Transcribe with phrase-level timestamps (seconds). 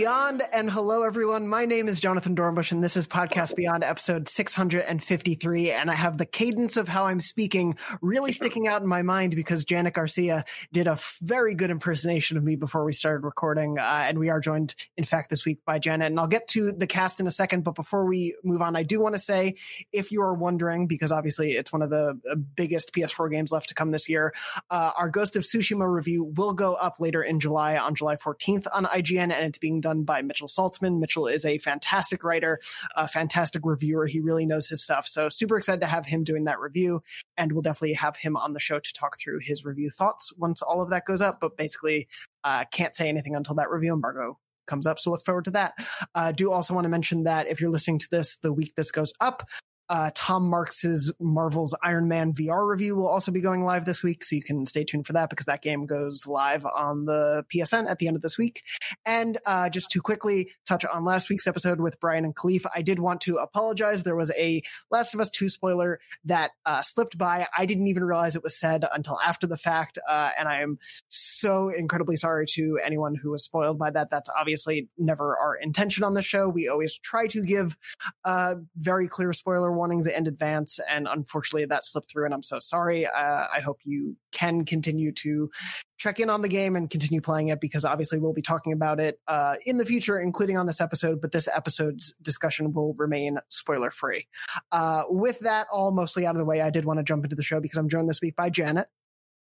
[0.00, 1.46] Beyond and hello everyone.
[1.46, 6.16] My name is Jonathan Dornbush and this is Podcast Beyond episode 653 and I have
[6.16, 10.46] the cadence of how I'm speaking really sticking out in my mind because Janet Garcia
[10.72, 14.40] did a very good impersonation of me before we started recording uh, and we are
[14.40, 17.30] joined in fact this week by Janet and I'll get to the cast in a
[17.30, 19.56] second but before we move on I do want to say
[19.92, 23.68] if you are wondering because obviously it's one of the uh, biggest PS4 games left
[23.68, 24.32] to come this year
[24.70, 28.66] uh, our Ghost of Tsushima review will go up later in July on July 14th
[28.72, 30.98] on IGN and it's being done by Mitchell Saltzman.
[30.98, 32.60] Mitchell is a fantastic writer,
[32.96, 34.06] a fantastic reviewer.
[34.06, 35.06] He really knows his stuff.
[35.06, 37.02] So super excited to have him doing that review.
[37.36, 40.62] And we'll definitely have him on the show to talk through his review thoughts once
[40.62, 41.38] all of that goes up.
[41.40, 42.08] But basically,
[42.44, 44.98] uh, can't say anything until that review embargo comes up.
[44.98, 45.74] So look forward to that.
[46.14, 48.90] Uh, do also want to mention that if you're listening to this the week this
[48.90, 49.42] goes up,
[49.90, 54.22] uh, Tom Marks's Marvel's Iron Man VR review will also be going live this week,
[54.22, 57.90] so you can stay tuned for that because that game goes live on the PSN
[57.90, 58.62] at the end of this week.
[59.04, 62.82] And uh, just to quickly touch on last week's episode with Brian and Khalif, I
[62.82, 64.04] did want to apologize.
[64.04, 67.48] There was a Last of Us 2 spoiler that uh, slipped by.
[67.56, 70.78] I didn't even realize it was said until after the fact, uh, and I am
[71.08, 74.08] so incredibly sorry to anyone who was spoiled by that.
[74.08, 76.48] That's obviously never our intention on the show.
[76.48, 77.76] We always try to give
[78.24, 82.58] uh, very clear spoiler warnings in advance, and unfortunately that slipped through, and I'm so
[82.58, 83.06] sorry.
[83.06, 85.50] Uh, I hope you can continue to
[85.96, 89.00] check in on the game and continue playing it because obviously we'll be talking about
[89.00, 91.22] it uh, in the future, including on this episode.
[91.22, 94.26] But this episode's discussion will remain spoiler free.
[94.70, 97.36] Uh, with that all mostly out of the way, I did want to jump into
[97.36, 98.86] the show because I'm joined this week by Janet.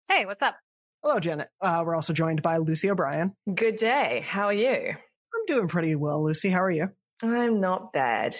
[0.07, 0.55] Hey, what's up?
[1.03, 1.49] Hello, Janet.
[1.59, 3.33] Uh, we're also joined by Lucy O'Brien.
[3.51, 4.23] Good day.
[4.27, 4.89] How are you?
[4.89, 6.49] I'm doing pretty well, Lucy.
[6.49, 6.89] How are you?
[7.23, 8.35] I'm not bad.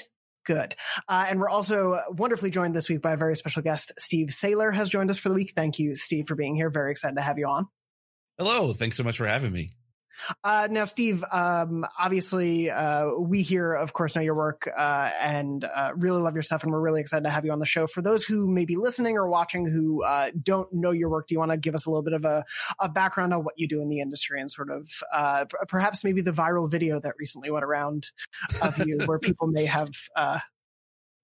[0.47, 0.75] Good.
[1.09, 3.91] Uh, and we're also wonderfully joined this week by a very special guest.
[3.97, 5.51] Steve Saylor has joined us for the week.
[5.53, 6.69] Thank you, Steve, for being here.
[6.69, 7.67] Very excited to have you on.
[8.37, 8.71] Hello.
[8.71, 9.71] Thanks so much for having me.
[10.43, 15.63] Uh, now, Steve, um, obviously, uh, we here, of course, know your work uh, and
[15.63, 17.87] uh, really love your stuff, and we're really excited to have you on the show.
[17.87, 21.35] For those who may be listening or watching who uh, don't know your work, do
[21.35, 22.45] you want to give us a little bit of a,
[22.79, 26.21] a background on what you do in the industry and sort of uh, perhaps maybe
[26.21, 28.11] the viral video that recently went around
[28.61, 29.91] of you where people may have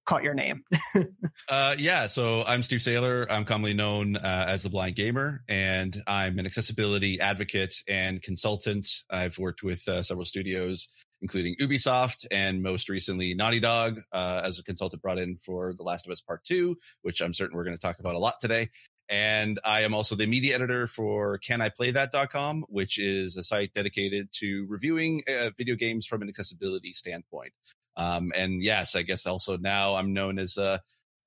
[0.05, 0.63] caught your name.
[1.49, 3.25] uh, yeah, so I'm Steve Saylor.
[3.29, 8.87] I'm commonly known uh, as the Blind Gamer, and I'm an accessibility advocate and consultant.
[9.09, 10.87] I've worked with uh, several studios,
[11.21, 15.83] including Ubisoft and most recently Naughty Dog, uh, as a consultant brought in for The
[15.83, 18.35] Last of Us Part Two, which I'm certain we're going to talk about a lot
[18.41, 18.69] today.
[19.09, 24.65] And I am also the media editor for caniplaythat.com, which is a site dedicated to
[24.69, 27.51] reviewing uh, video games from an accessibility standpoint.
[27.95, 30.79] Um, and yes, I guess also now I'm known as uh,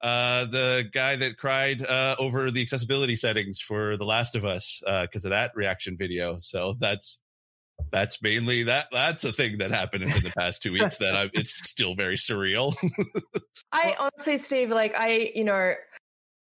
[0.03, 4.83] uh, the guy that cried uh, over the accessibility settings for The Last of Us
[4.85, 6.39] because uh, of that reaction video.
[6.39, 7.21] So that's
[7.93, 8.89] that's mainly that.
[8.91, 12.17] That's a thing that happened in the past two weeks that I, it's still very
[12.17, 12.75] surreal.
[13.73, 15.75] I honestly, Steve, like I, you know.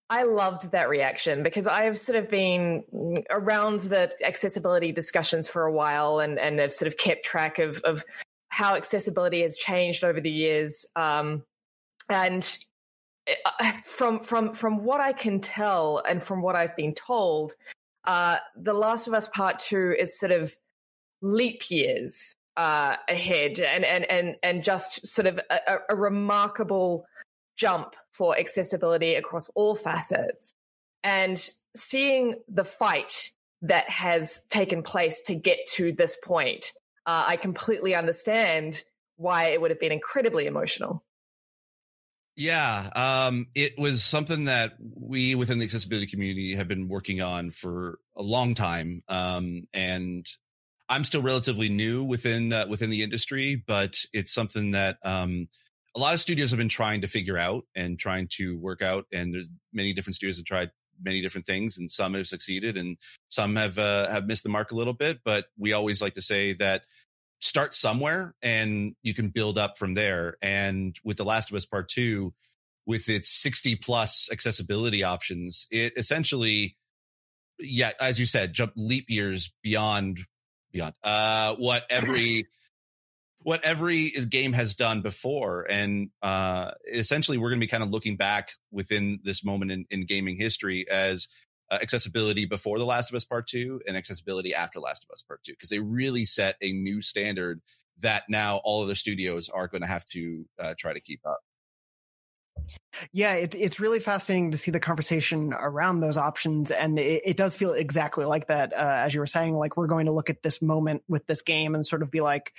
[0.09, 5.71] I loved that reaction because I've sort of been around the accessibility discussions for a
[5.73, 8.05] while and, and have sort of kept track of, of
[8.57, 10.83] how accessibility has changed over the years.
[10.95, 11.43] Um,
[12.09, 12.57] and
[13.27, 17.53] uh, from from from what I can tell and from what I've been told,
[18.05, 20.55] uh, The Last of Us Part Two is sort of
[21.21, 27.05] leap years uh, ahead, and and and and just sort of a, a remarkable
[27.57, 30.51] jump for accessibility across all facets.
[31.03, 33.29] And seeing the fight
[33.61, 36.71] that has taken place to get to this point
[37.07, 38.83] uh, I completely understand
[39.15, 41.03] why it would have been incredibly emotional.
[42.35, 47.49] Yeah, um, it was something that we within the accessibility community have been working on
[47.49, 50.23] for a long time, um, and
[50.87, 55.47] I'm still relatively new within uh, within the industry, but it's something that um,
[55.95, 59.05] a lot of studios have been trying to figure out and trying to work out.
[59.11, 60.69] And there's many different studios have tried
[61.01, 62.97] many different things, and some have succeeded, and
[63.29, 65.21] some have uh, have missed the mark a little bit.
[65.25, 66.83] But we always like to say that
[67.39, 70.37] start somewhere and you can build up from there.
[70.41, 72.33] And with The Last of Us Part Two,
[72.85, 76.77] with its 60 plus accessibility options, it essentially,
[77.59, 80.19] yeah, as you said, jump leap years beyond
[80.71, 82.45] beyond uh what every
[83.43, 87.89] what every game has done before and uh essentially we're going to be kind of
[87.89, 91.29] looking back within this moment in, in gaming history as
[91.69, 95.21] uh, accessibility before The Last of Us Part 2 and accessibility after Last of Us
[95.21, 97.61] Part 2 because they really set a new standard
[97.99, 101.21] that now all of the studios are going to have to uh, try to keep
[101.25, 101.39] up.
[103.11, 106.71] Yeah, it, it's really fascinating to see the conversation around those options.
[106.71, 108.73] And it, it does feel exactly like that.
[108.73, 111.41] Uh, as you were saying, like we're going to look at this moment with this
[111.41, 112.53] game and sort of be like,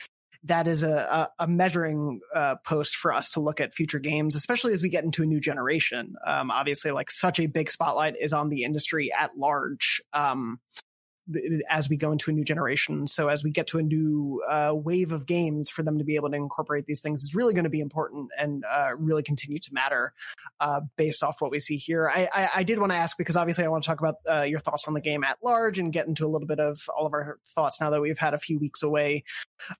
[0.45, 0.91] that is a,
[1.39, 4.89] a, a measuring uh, post for us to look at future games, especially as we
[4.89, 6.15] get into a new generation.
[6.27, 10.01] Um, obviously, like such a big spotlight is on the industry at large.
[10.13, 10.61] Um,
[11.69, 13.07] as we go into a new generation.
[13.07, 16.17] So as we get to a new uh, wave of games, for them to be
[16.17, 19.59] able to incorporate these things is really going to be important and uh, really continue
[19.59, 20.13] to matter
[20.61, 22.11] uh, based off what we see here.
[22.13, 24.43] I, I, I did want to ask because obviously I want to talk about uh,
[24.43, 27.07] your thoughts on the game at large and get into a little bit of all
[27.07, 29.25] of our thoughts now that we've had a few weeks away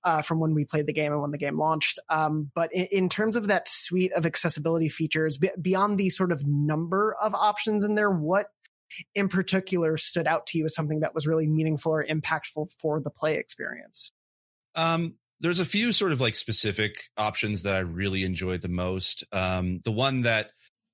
[0.03, 1.99] uh, from when we played the game and when the game launched.
[2.09, 6.31] Um, but in, in, terms of that suite of accessibility features, b- beyond the sort
[6.31, 8.47] of number of options in there, what
[9.15, 12.99] in particular stood out to you as something that was really meaningful or impactful for
[12.99, 14.11] the play experience?
[14.75, 19.23] Um, there's a few sort of like specific options that I really enjoyed the most.
[19.31, 20.51] Um, the one that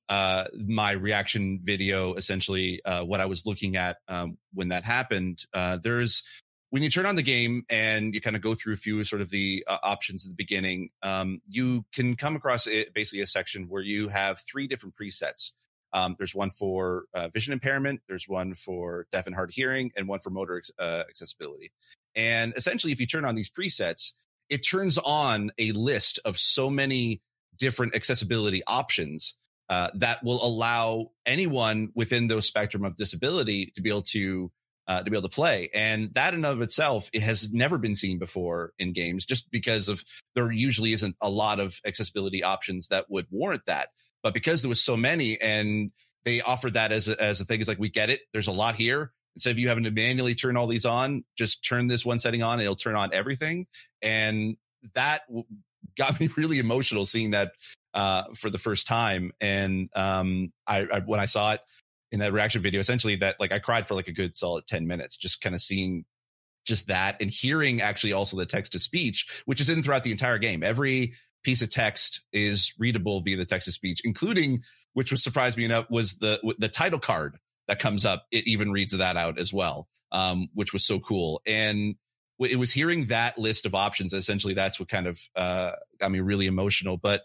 [0.08, 5.46] uh, my reaction video, essentially, uh, what I was looking at um, when that happened,
[5.54, 6.24] uh, there's
[6.70, 9.22] when you turn on the game and you kind of go through a few sort
[9.22, 13.28] of the uh, options at the beginning, um, you can come across it, basically a
[13.28, 15.52] section where you have three different presets.
[15.96, 20.10] Um, there's one for uh, vision impairment, there's one for deaf and hard hearing, and
[20.10, 21.72] one for motor uh, accessibility.
[22.16, 24.12] And essentially, if you turn on these presets,
[24.50, 27.22] it turns on a list of so many
[27.58, 29.36] different accessibility options
[29.70, 34.52] uh, that will allow anyone within those spectrum of disability to be able to
[34.88, 35.70] uh, to be able to play.
[35.74, 39.90] And that in of itself, it has never been seen before in games just because
[39.90, 40.04] of
[40.36, 43.88] there usually isn't a lot of accessibility options that would warrant that.
[44.26, 45.92] But because there was so many and
[46.24, 48.22] they offered that as a, as a thing, it's like, we get it.
[48.34, 49.12] There's a lot here.
[49.36, 52.42] Instead of you having to manually turn all these on, just turn this one setting
[52.42, 53.68] on and it'll turn on everything.
[54.02, 54.58] And
[54.96, 55.22] that
[55.96, 57.52] got me really emotional seeing that
[57.94, 59.32] uh, for the first time.
[59.40, 61.62] And um, I, I, when I saw it
[62.12, 64.88] in that reaction video, essentially that like I cried for like a good solid 10
[64.88, 66.04] minutes, just kind of seeing
[66.66, 70.12] just that and hearing actually also the text to speech, which is in throughout the
[70.12, 70.64] entire game.
[70.64, 71.14] Every
[71.44, 74.62] piece of text is readable via the text to speech, including,
[74.94, 78.26] which was surprised me enough, was the the title card that comes up.
[78.32, 81.42] It even reads that out as well, um, which was so cool.
[81.46, 81.96] And
[82.40, 84.12] it was hearing that list of options.
[84.12, 86.98] Essentially, that's what kind of uh, got me really emotional.
[86.98, 87.22] But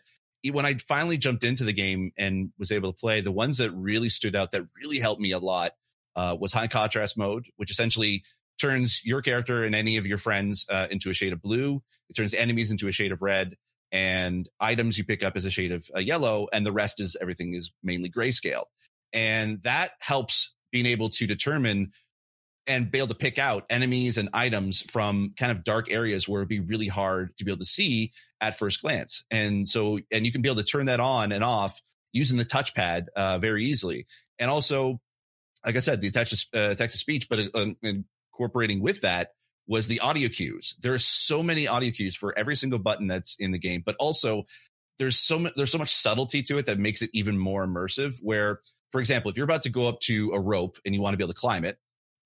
[0.51, 3.73] when I finally jumped into the game and was able to play, the ones that
[3.73, 5.73] really stood out that really helped me a lot
[6.17, 8.23] uh, was high contrast mode, which essentially
[8.61, 11.83] turns your character and any of your friends uh, into a shade of blue.
[12.09, 13.57] It turns enemies into a shade of red
[13.93, 17.17] and items you pick up as a shade of uh, yellow and the rest is
[17.21, 18.65] everything is mainly grayscale.
[19.13, 21.91] And that helps being able to determine
[22.67, 26.43] and be able to pick out enemies and items from kind of dark areas where
[26.43, 29.25] it'd be really hard to be able to see at first glance.
[29.31, 31.81] And so and you can be able to turn that on and off
[32.13, 34.07] using the touchpad uh, very easily.
[34.39, 35.01] And also
[35.65, 37.67] like i said the text uh, text to speech but uh,
[38.41, 39.33] incorporating with that
[39.67, 40.75] was the audio cues.
[40.81, 43.97] There are so many audio cues for every single button that's in the game, but
[44.01, 44.45] also
[44.99, 48.19] there's so much, there's so much subtlety to it that makes it even more immersive.
[48.23, 48.61] Where,
[48.91, 51.19] for example, if you're about to go up to a rope and you want to
[51.19, 51.79] be able to climb it,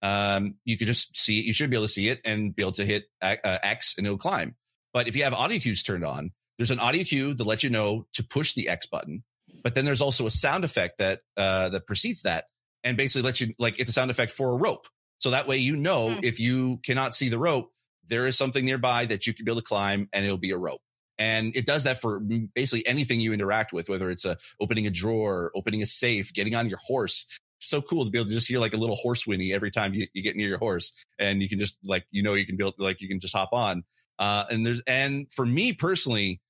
[0.02, 1.44] um, you could just see it.
[1.44, 4.06] You should be able to see it and be able to hit uh, X and
[4.06, 4.54] it'll climb.
[4.92, 7.70] But if you have audio cues turned on, there's an audio cue to let you
[7.70, 9.24] know to push the X button.
[9.62, 12.44] But then there's also a sound effect that uh, that precedes that
[12.84, 14.86] and basically lets you like it's a sound effect for a rope.
[15.24, 16.18] So that way, you know, mm-hmm.
[16.22, 17.72] if you cannot see the rope,
[18.06, 20.58] there is something nearby that you can be able to climb and it'll be a
[20.58, 20.82] rope.
[21.18, 24.90] And it does that for basically anything you interact with, whether it's a opening a
[24.90, 27.24] drawer, opening a safe, getting on your horse.
[27.58, 29.94] So cool to be able to just hear like a little horse whinny every time
[29.94, 32.58] you, you get near your horse and you can just like, you know, you can
[32.58, 33.82] build like you can just hop on.
[34.18, 36.42] Uh, and there's, and for me personally,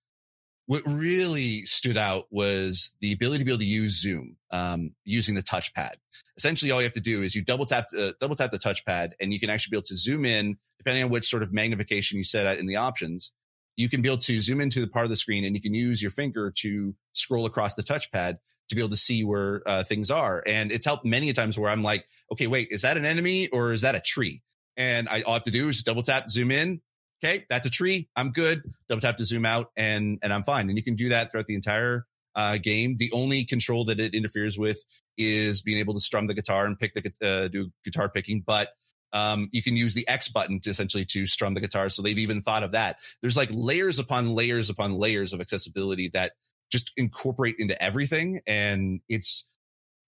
[0.67, 5.35] what really stood out was the ability to be able to use Zoom um, using
[5.35, 5.95] the touchpad.
[6.37, 9.13] Essentially, all you have to do is you double tap uh, double tap the touchpad,
[9.21, 12.19] and you can actually be able to zoom in depending on which sort of magnification
[12.19, 13.33] you set at in the options.
[13.77, 15.75] You can be able to zoom into the part of the screen, and you can
[15.75, 18.37] use your finger to scroll across the touchpad
[18.69, 20.43] to be able to see where uh, things are.
[20.47, 23.73] And it's helped many times where I'm like, okay, wait, is that an enemy or
[23.73, 24.43] is that a tree?
[24.77, 26.81] And I, all I have to do is double tap, zoom in,
[27.25, 28.09] okay, that's a tree.
[28.17, 28.63] I'm good.
[28.89, 30.69] Double tap to zoom out and, and I'm fine.
[30.69, 32.97] And you can do that throughout the entire uh, game.
[32.99, 34.85] The only control that it interferes with
[35.17, 38.43] is being able to strum the guitar and pick the, uh, do guitar picking.
[38.47, 38.69] But
[39.13, 41.89] um, you can use the X button to essentially to strum the guitar.
[41.89, 42.97] So they've even thought of that.
[43.23, 46.33] There's like layers upon layers upon layers of accessibility that
[46.71, 48.41] just incorporate into everything.
[48.47, 49.47] And it's,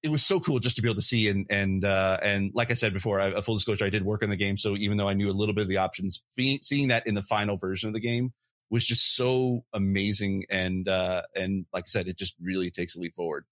[0.03, 2.71] it was so cool just to be able to see and and uh, and like
[2.71, 5.09] I said before, I, full disclosure, I did work on the game, so even though
[5.09, 6.23] I knew a little bit of the options,
[6.61, 8.33] seeing that in the final version of the game
[8.71, 13.01] was just so amazing, and uh, and like I said, it just really takes a
[13.01, 13.45] leap forward.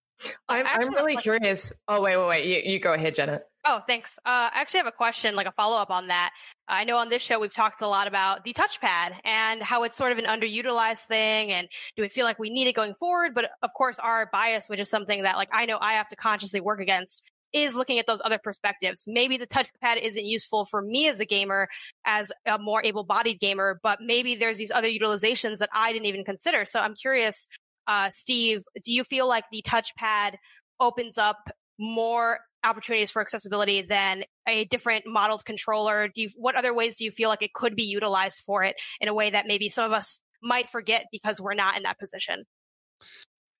[0.48, 1.72] I'm I'm really curious.
[1.88, 2.46] Oh wait, wait, wait!
[2.46, 3.42] You, you go ahead, Janet.
[3.66, 4.18] Oh, thanks.
[4.18, 6.32] Uh, I actually have a question, like a follow up on that.
[6.68, 9.96] I know on this show we've talked a lot about the touchpad and how it's
[9.96, 13.32] sort of an underutilized thing and do we feel like we need it going forward?
[13.34, 16.16] But of course our bias, which is something that like I know I have to
[16.16, 17.22] consciously work against
[17.54, 19.04] is looking at those other perspectives.
[19.06, 21.68] Maybe the touchpad isn't useful for me as a gamer,
[22.04, 26.06] as a more able bodied gamer, but maybe there's these other utilizations that I didn't
[26.06, 26.66] even consider.
[26.66, 27.48] So I'm curious,
[27.86, 30.34] uh, Steve, do you feel like the touchpad
[30.80, 31.38] opens up
[31.78, 36.08] more opportunities for accessibility than a different modeled controller?
[36.08, 38.76] Do you, what other ways do you feel like it could be utilized for it
[39.00, 41.98] in a way that maybe some of us might forget because we're not in that
[41.98, 42.44] position?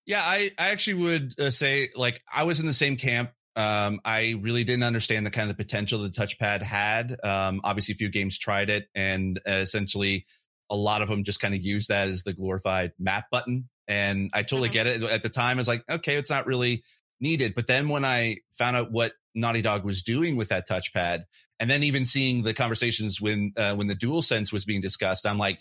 [0.06, 3.30] Yeah, I, I actually would uh, say like I was in the same camp.
[3.56, 7.16] Um, I really didn't understand the kind of the potential the touchpad had.
[7.22, 10.26] Um, obviously, a few games tried it, and uh, essentially,
[10.68, 13.68] a lot of them just kind of use that as the glorified map button.
[13.86, 14.72] And I totally mm-hmm.
[14.72, 15.02] get it.
[15.04, 16.82] At the time, I was like, okay, it's not really
[17.20, 17.54] needed.
[17.54, 21.24] But then when I found out what Naughty Dog was doing with that touchpad,
[21.60, 25.26] and then even seeing the conversations when uh, when the Dual Sense was being discussed,
[25.26, 25.60] I'm like,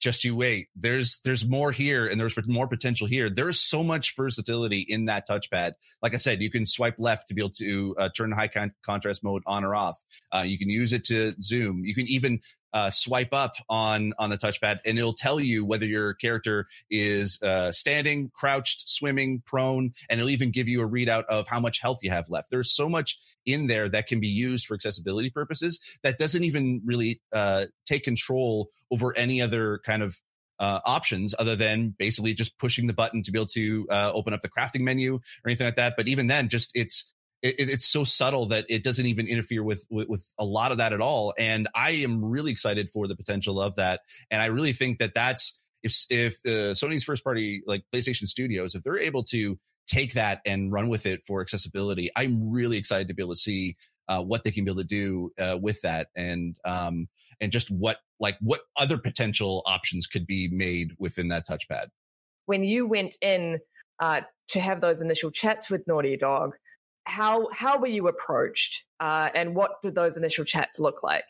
[0.00, 0.68] just you wait.
[0.74, 3.30] There's there's more here, and there's more potential here.
[3.30, 5.72] There is so much versatility in that touchpad.
[6.02, 8.74] Like I said, you can swipe left to be able to uh, turn high con-
[8.84, 9.96] contrast mode on or off.
[10.32, 11.84] Uh, you can use it to zoom.
[11.84, 12.40] You can even
[12.72, 17.38] uh, swipe up on on the touchpad, and it'll tell you whether your character is
[17.42, 21.80] uh, standing, crouched, swimming, prone, and it'll even give you a readout of how much
[21.80, 22.50] health you have left.
[22.50, 26.80] There's so much in there that can be used for accessibility purposes that doesn't even
[26.84, 30.16] really uh, take control over any other kind of
[30.58, 34.32] uh, options other than basically just pushing the button to be able to uh, open
[34.32, 35.94] up the crafting menu or anything like that.
[35.96, 39.86] But even then, just it's it, it's so subtle that it doesn't even interfere with,
[39.90, 41.34] with, with a lot of that at all.
[41.38, 44.00] And I am really excited for the potential of that.
[44.30, 48.74] And I really think that that's if if uh, Sony's first party like PlayStation Studios,
[48.74, 53.08] if they're able to take that and run with it for accessibility, I'm really excited
[53.08, 53.76] to be able to see
[54.08, 57.08] uh, what they can be able to do uh, with that, and um,
[57.40, 61.86] and just what like what other potential options could be made within that touchpad.
[62.46, 63.58] When you went in
[64.00, 66.56] uh, to have those initial chats with Naughty Dog,
[67.04, 71.24] how how were you approached, uh, and what did those initial chats look like?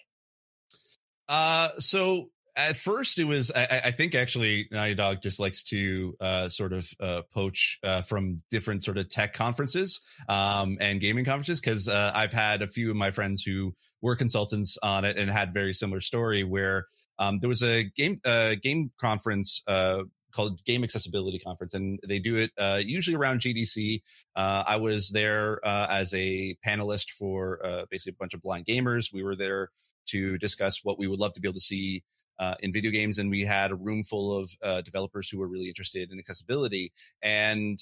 [1.29, 6.17] Uh, so at first it was I, I, think actually Naughty Dog just likes to
[6.21, 11.25] uh, sort of uh, poach uh, from different sort of tech conferences um, and gaming
[11.25, 15.17] conferences because uh, I've had a few of my friends who were consultants on it
[15.17, 16.87] and had very similar story where
[17.19, 20.03] um, there was a game uh, game conference uh,
[20.33, 24.03] called Game Accessibility Conference, and they do it uh, usually around GDC.
[24.35, 28.67] Uh, I was there uh, as a panelist for uh, basically a bunch of blind
[28.67, 29.13] gamers.
[29.13, 29.71] We were there
[30.07, 32.03] to discuss what we would love to be able to see
[32.39, 35.47] uh, in video games, and we had a room full of uh, developers who were
[35.47, 36.93] really interested in accessibility.
[37.23, 37.79] And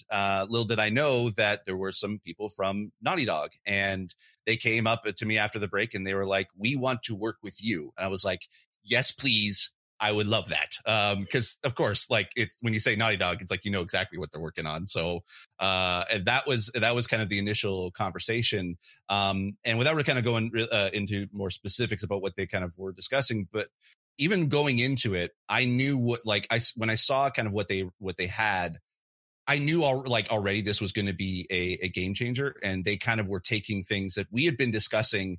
[0.49, 4.15] little did I know that there were some people from Naughty Dog, and
[4.47, 7.15] they came up to me after the break, and they were like, "We want to
[7.15, 8.43] work with you." And I was like,
[8.85, 10.77] "Yes, please." I would love that.
[10.87, 13.83] Um, cause of course, like it's when you say Naughty Dog, it's like, you know
[13.83, 14.87] exactly what they're working on.
[14.87, 15.21] So,
[15.59, 18.79] uh, that was, that was kind of the initial conversation.
[19.09, 22.65] Um, and without really kind of going uh, into more specifics about what they kind
[22.65, 23.69] of were discussing, but
[24.17, 27.69] even going into it, I knew what, like I, when I saw kind of what
[27.69, 28.79] they, what they had,
[29.47, 32.85] I knew all, like already this was going to be a, a game changer and
[32.85, 35.39] they kind of were taking things that we had been discussing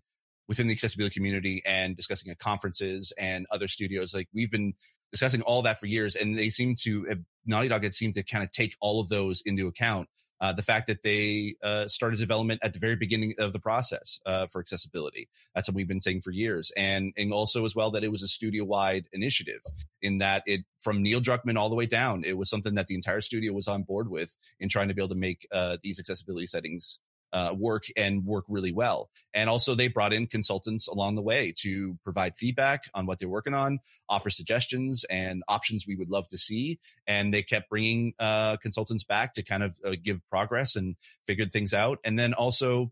[0.52, 4.14] within the accessibility community and discussing at conferences and other studios.
[4.14, 4.74] Like we've been
[5.10, 7.06] discussing all that for years, and they seem to
[7.46, 10.10] Naughty Dog had seemed to kind of take all of those into account.
[10.42, 14.20] Uh, the fact that they uh, started development at the very beginning of the process
[14.26, 15.30] uh, for accessibility.
[15.56, 16.74] That's what we've been saying for years.
[16.76, 19.62] And, and also as well that it was a studio wide initiative
[20.02, 22.96] in that it, from Neil Druckmann all the way down, it was something that the
[22.96, 26.00] entire studio was on board with in trying to be able to make uh, these
[26.00, 27.00] accessibility settings
[27.34, 29.10] uh, work and work really well.
[29.34, 33.30] And also they brought in consultants along the way to provide feedback on what they're
[33.30, 36.80] working on, offer suggestions and options we would love to see.
[37.08, 40.96] And they kept bringing uh, consultants back to kind of uh, give progress and
[41.26, 42.00] figured things out.
[42.04, 42.92] And then also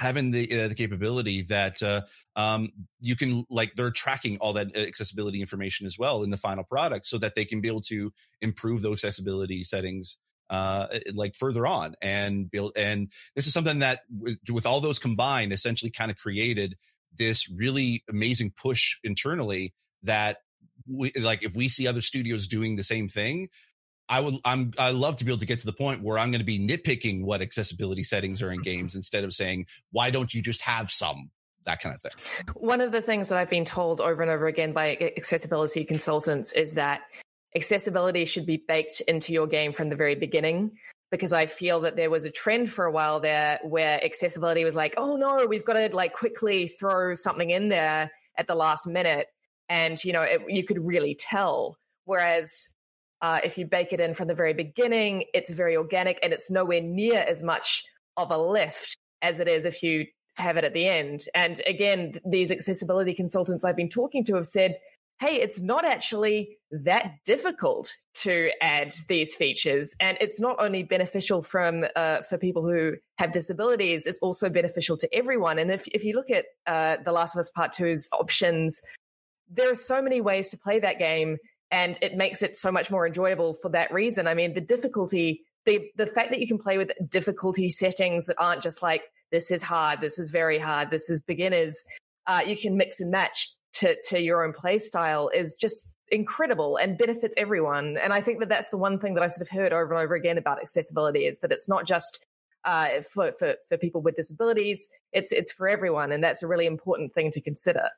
[0.00, 2.00] having the uh, the capability that uh,
[2.36, 6.64] um, you can like they're tracking all that accessibility information as well in the final
[6.64, 10.18] product so that they can be able to improve those accessibility settings
[10.50, 12.72] uh, like further on and build.
[12.76, 14.00] And this is something that
[14.50, 16.76] with all those combined, essentially kind of created
[17.16, 20.38] this really amazing push internally that
[20.86, 23.48] we, like if we see other studios doing the same thing,
[24.08, 26.30] I would I'm I love to be able to get to the point where I'm
[26.30, 28.62] going to be nitpicking what accessibility settings are in mm-hmm.
[28.64, 31.30] games instead of saying why don't you just have some
[31.64, 32.12] that kind of thing.
[32.54, 36.52] One of the things that I've been told over and over again by accessibility consultants
[36.52, 37.00] is that
[37.56, 40.72] accessibility should be baked into your game from the very beginning
[41.10, 44.74] because I feel that there was a trend for a while there where accessibility was
[44.74, 48.86] like, oh no, we've got to like quickly throw something in there at the last
[48.86, 49.28] minute.
[49.68, 51.76] And, you know, it, you could really tell.
[52.04, 52.74] Whereas
[53.22, 56.50] uh, if you bake it in from the very beginning, it's very organic and it's
[56.50, 57.84] nowhere near as much
[58.16, 60.06] of a lift as it is if you
[60.36, 61.24] have it at the end.
[61.34, 64.78] And again, these accessibility consultants I've been talking to have said,
[65.20, 69.94] hey, it's not actually that difficult to add these features.
[70.00, 74.96] And it's not only beneficial from uh, for people who have disabilities, it's also beneficial
[74.98, 75.58] to everyone.
[75.58, 78.80] And if, if you look at uh, The Last of Us Part 2's options,
[79.48, 81.38] there are so many ways to play that game
[81.70, 84.26] and it makes it so much more enjoyable for that reason.
[84.26, 88.36] I mean, the difficulty, the the fact that you can play with difficulty settings that
[88.38, 89.02] aren't just like
[89.32, 91.82] this is hard, this is very hard, this is beginners.
[92.26, 96.76] Uh, you can mix and match to to your own play style is just incredible
[96.76, 97.96] and benefits everyone.
[98.02, 100.02] And I think that that's the one thing that I sort of heard over and
[100.02, 102.24] over again about accessibility is that it's not just
[102.64, 106.66] uh, for, for for people with disabilities; it's it's for everyone, and that's a really
[106.66, 107.90] important thing to consider.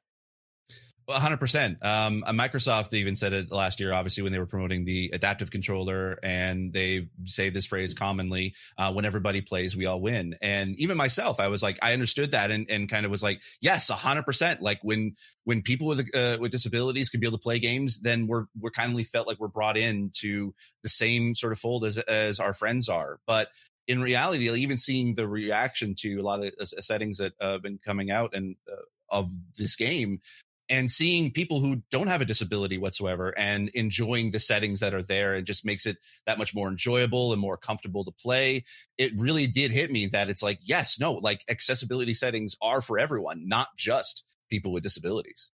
[1.09, 1.85] Well, 100%.
[1.85, 5.53] Um, uh, Microsoft even said it last year, obviously, when they were promoting the adaptive
[5.53, 10.35] controller, and they say this phrase commonly uh, when everybody plays, we all win.
[10.43, 13.41] And even myself, I was like, I understood that and, and kind of was like,
[13.61, 14.61] yes, 100%.
[14.61, 18.27] Like when when people with uh, with disabilities can be able to play games, then
[18.27, 21.99] we're we're kindly felt like we're brought in to the same sort of fold as
[21.99, 23.21] as our friends are.
[23.29, 23.49] But
[23.87, 27.79] in reality, even seeing the reaction to a lot of the settings that have been
[27.79, 30.21] coming out and uh, of this game
[30.69, 35.03] and seeing people who don't have a disability whatsoever and enjoying the settings that are
[35.03, 35.97] there and just makes it
[36.27, 38.65] that much more enjoyable and more comfortable to play.
[38.99, 42.99] It really did hit me that it's like, yes, no, like accessibility settings are for
[42.99, 45.51] everyone, not just people with disabilities.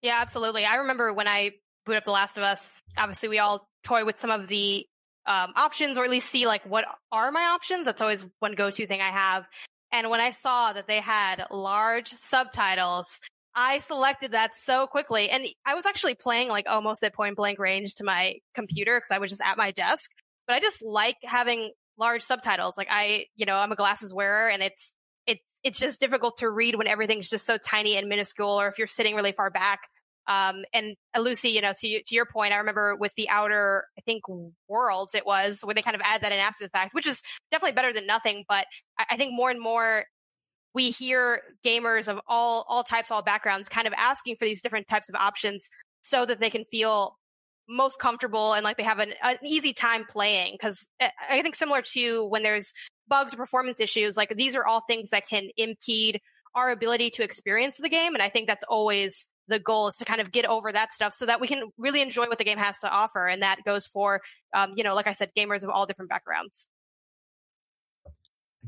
[0.00, 0.64] Yeah, absolutely.
[0.64, 1.52] I remember when I
[1.86, 4.86] boot up The Last of Us, obviously we all toy with some of the
[5.26, 7.84] um, options or at least see like what are my options.
[7.84, 9.46] That's always one go-to thing I have.
[9.92, 13.20] And when I saw that they had large subtitles
[13.54, 15.28] I selected that so quickly.
[15.30, 19.10] And I was actually playing like almost at point blank range to my computer because
[19.10, 20.10] I was just at my desk.
[20.46, 22.76] But I just like having large subtitles.
[22.78, 24.92] Like I, you know, I'm a glasses wearer and it's,
[25.26, 28.78] it's, it's just difficult to read when everything's just so tiny and minuscule or if
[28.78, 29.80] you're sitting really far back.
[30.26, 33.84] Um, and uh, Lucy, you know, to, to your point, I remember with the outer,
[33.98, 34.22] I think
[34.68, 37.22] worlds it was where they kind of add that in after the fact, which is
[37.50, 38.44] definitely better than nothing.
[38.48, 38.66] But
[38.98, 40.04] I, I think more and more
[40.74, 44.86] we hear gamers of all all types, all backgrounds, kind of asking for these different
[44.86, 45.70] types of options
[46.02, 47.16] so that they can feel
[47.68, 50.52] most comfortable and like they have an, an easy time playing.
[50.52, 52.72] Because I think similar to when there's
[53.08, 56.20] bugs or performance issues, like these are all things that can impede
[56.54, 58.14] our ability to experience the game.
[58.14, 61.14] And I think that's always the goal is to kind of get over that stuff
[61.14, 63.26] so that we can really enjoy what the game has to offer.
[63.26, 64.20] And that goes for,
[64.54, 66.68] um, you know, like I said, gamers of all different backgrounds.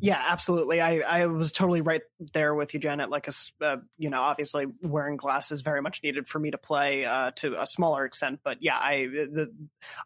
[0.01, 0.81] Yeah, absolutely.
[0.81, 2.03] I, I was totally right
[2.33, 3.11] there with you, Janet.
[3.11, 3.33] Like, a,
[3.65, 7.61] uh, you know, obviously wearing glasses very much needed for me to play uh, to
[7.61, 8.41] a smaller extent.
[8.43, 9.55] But yeah, I the,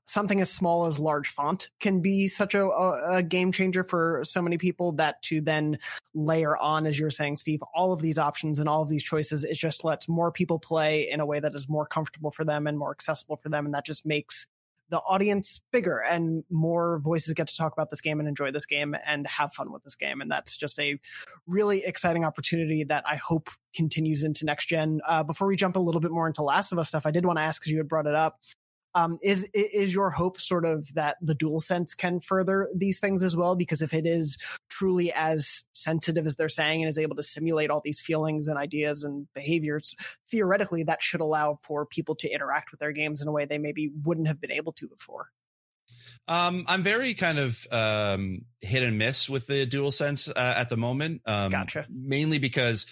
[0.05, 4.43] something as small as large font can be such a, a, game changer for so
[4.43, 4.93] many people.
[4.93, 5.79] That to then
[6.15, 9.03] layer on, as you were saying, Steve, all of these options and all of these
[9.03, 12.45] choices, it just lets more people play in a way that is more comfortable for
[12.45, 14.47] them and more accessible for them, and that just makes
[14.91, 18.67] the audience bigger and more voices get to talk about this game and enjoy this
[18.67, 20.21] game and have fun with this game.
[20.21, 20.99] And that's just a
[21.47, 25.01] really exciting opportunity that I hope continues into next gen.
[25.07, 27.27] Uh, before we jump a little bit more into Last of Us stuff, I did
[27.27, 28.39] want to ask because you had brought it up.
[28.95, 33.23] Um, is is your hope sort of that the dual sense can further these things
[33.23, 33.55] as well?
[33.55, 37.71] Because if it is truly as sensitive as they're saying and is able to simulate
[37.71, 39.95] all these feelings and ideas and behaviors,
[40.31, 43.59] theoretically that should allow for people to interact with their games in a way they
[43.59, 45.29] maybe wouldn't have been able to before.
[46.27, 50.69] Um, I'm very kind of um, hit and miss with the dual sense uh, at
[50.69, 51.23] the moment.
[51.25, 51.87] Um, gotcha.
[51.89, 52.87] Mainly because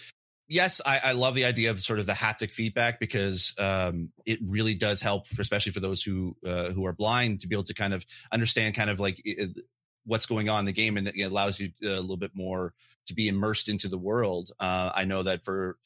[0.47, 4.39] yes, I, I, love the idea of sort of the haptic feedback because um, it
[4.43, 7.63] really does help, for, especially for those who uh, who are blind, to be able
[7.63, 9.57] to kind of understand kind of like it,
[10.05, 12.73] what's going on in the game, and it allows you uh, a little bit more
[13.07, 14.51] to be immersed into the world.
[14.59, 15.77] Uh, I know that for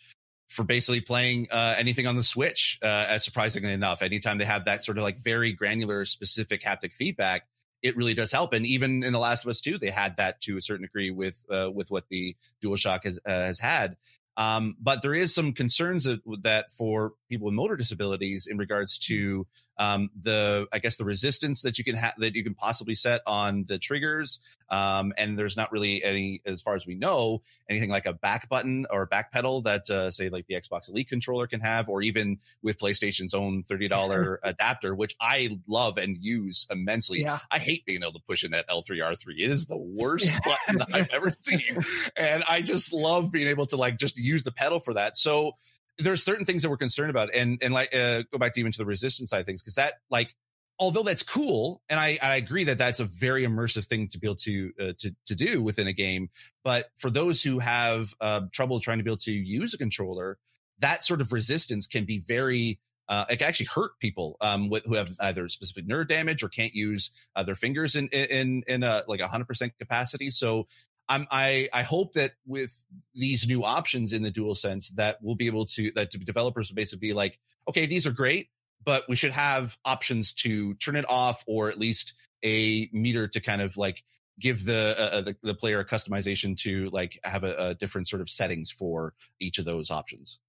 [0.49, 4.65] for basically playing uh, anything on the Switch, uh, as surprisingly enough, anytime they have
[4.65, 7.47] that sort of like very granular, specific haptic feedback,
[7.81, 8.53] it really does help.
[8.53, 11.09] And even in The Last of Us 2, they had that to a certain degree
[11.09, 13.95] with uh, with what the DualShock has uh, has had.
[14.41, 18.97] Um, but there is some concerns that, that for people with motor disabilities in regards
[18.99, 19.45] to
[19.81, 23.21] um, the, I guess, the resistance that you can have that you can possibly set
[23.25, 24.39] on the triggers.
[24.69, 28.47] Um, and there's not really any, as far as we know, anything like a back
[28.47, 31.89] button or a back pedal that, uh, say, like the Xbox Elite controller can have,
[31.89, 37.21] or even with PlayStation's own thirty dollar adapter, which I love and use immensely.
[37.21, 37.39] Yeah.
[37.49, 39.33] I hate being able to push in that L3R3.
[39.39, 41.79] It is the worst button I've ever seen,
[42.15, 45.17] and I just love being able to like just use the pedal for that.
[45.17, 45.53] So
[46.01, 48.71] there's certain things that we're concerned about, and and like uh, go back to even
[48.71, 50.35] to the resistance side things because that like
[50.79, 54.27] although that's cool, and I I agree that that's a very immersive thing to be
[54.27, 56.29] able to uh, to to do within a game.
[56.63, 60.37] But for those who have uh, trouble trying to be able to use a controller,
[60.79, 62.79] that sort of resistance can be very
[63.11, 66.47] uh, it can actually hurt people um, with, who have either specific nerve damage or
[66.47, 70.29] can't use uh, their fingers in in in a, like 100% capacity.
[70.29, 70.65] So
[71.11, 75.35] I'm, I I hope that with these new options in the dual sense that we'll
[75.35, 78.47] be able to that developers will basically be like, okay, these are great,
[78.85, 82.13] but we should have options to turn it off or at least
[82.45, 84.03] a meter to kind of like
[84.39, 88.07] give the uh, uh the, the player a customization to like have a, a different
[88.07, 90.39] sort of settings for each of those options.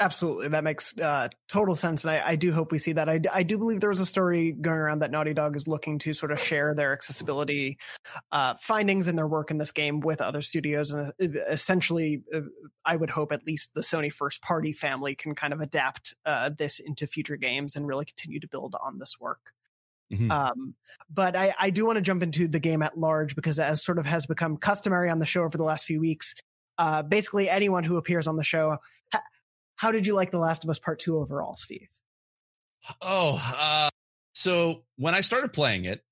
[0.00, 3.08] Absolutely, that makes uh, total sense, and I, I, do hope we see that.
[3.08, 6.00] I, I do believe there was a story going around that Naughty Dog is looking
[6.00, 7.78] to sort of share their accessibility
[8.32, 12.40] uh, findings and their work in this game with other studios, and uh, essentially, uh,
[12.84, 16.50] I would hope at least the Sony first party family can kind of adapt uh,
[16.56, 19.52] this into future games and really continue to build on this work.
[20.12, 20.30] Mm-hmm.
[20.30, 20.74] Um,
[21.10, 23.98] but I, I do want to jump into the game at large because, as sort
[23.98, 26.34] of has become customary on the show over the last few weeks,
[26.76, 28.78] uh, basically anyone who appears on the show
[29.12, 29.22] ha-
[29.82, 31.88] how did you like The Last of Us Part Two overall, Steve?
[33.00, 33.88] Oh, uh,
[34.32, 36.04] so when I started playing it,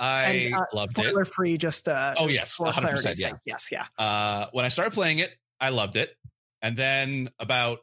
[0.00, 1.10] I and, uh, loved spoiler it.
[1.10, 3.86] Spoiler free, just uh, oh yes, one hundred percent, yeah, yes, yeah.
[3.96, 6.12] Uh, when I started playing it, I loved it,
[6.60, 7.78] and then about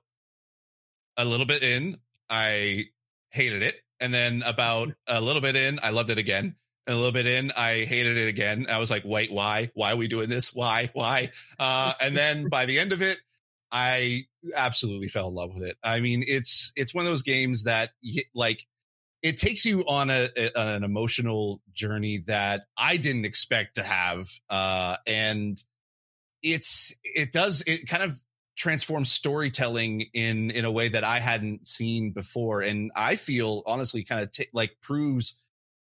[1.15, 1.95] a little bit in,
[2.29, 2.87] I
[3.29, 6.57] hated it, and then about a little bit in, I loved it again.
[6.87, 8.65] And a little bit in, I hated it again.
[8.67, 9.71] I was like, wait, why?
[9.75, 10.53] Why are we doing this?
[10.53, 10.89] Why?
[10.93, 11.31] Why?
[11.57, 13.19] Uh, and then by the end of it,
[13.71, 15.77] I absolutely fell in love with it.
[15.83, 17.91] I mean, it's it's one of those games that
[18.33, 18.65] like
[19.21, 24.27] it takes you on a, a, an emotional journey that I didn't expect to have,
[24.49, 25.61] uh, and
[26.43, 28.19] it's it does it kind of
[28.57, 34.03] transforms storytelling in in a way that I hadn't seen before, and I feel honestly
[34.03, 35.39] kind of t- like proves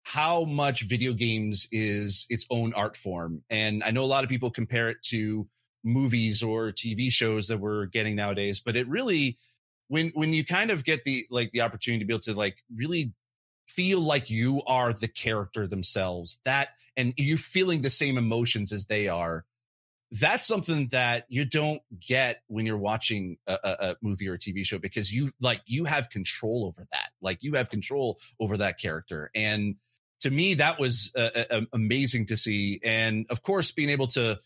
[0.02, 3.44] how much video games is its own art form.
[3.48, 5.46] And I know a lot of people compare it to
[5.84, 8.60] movies or TV shows that we're getting nowadays.
[8.60, 9.38] But it really,
[9.88, 12.62] when when you kind of get the like the opportunity to be able to like
[12.74, 13.12] really
[13.66, 18.86] feel like you are the character themselves, that and you're feeling the same emotions as
[18.86, 19.44] they are.
[20.12, 24.66] That's something that you don't get when you're watching a, a, movie or a TV
[24.66, 27.10] show because you like you have control over that.
[27.22, 29.76] Like you have control over that character and
[30.20, 34.38] to me that was uh, amazing to see and of course being able to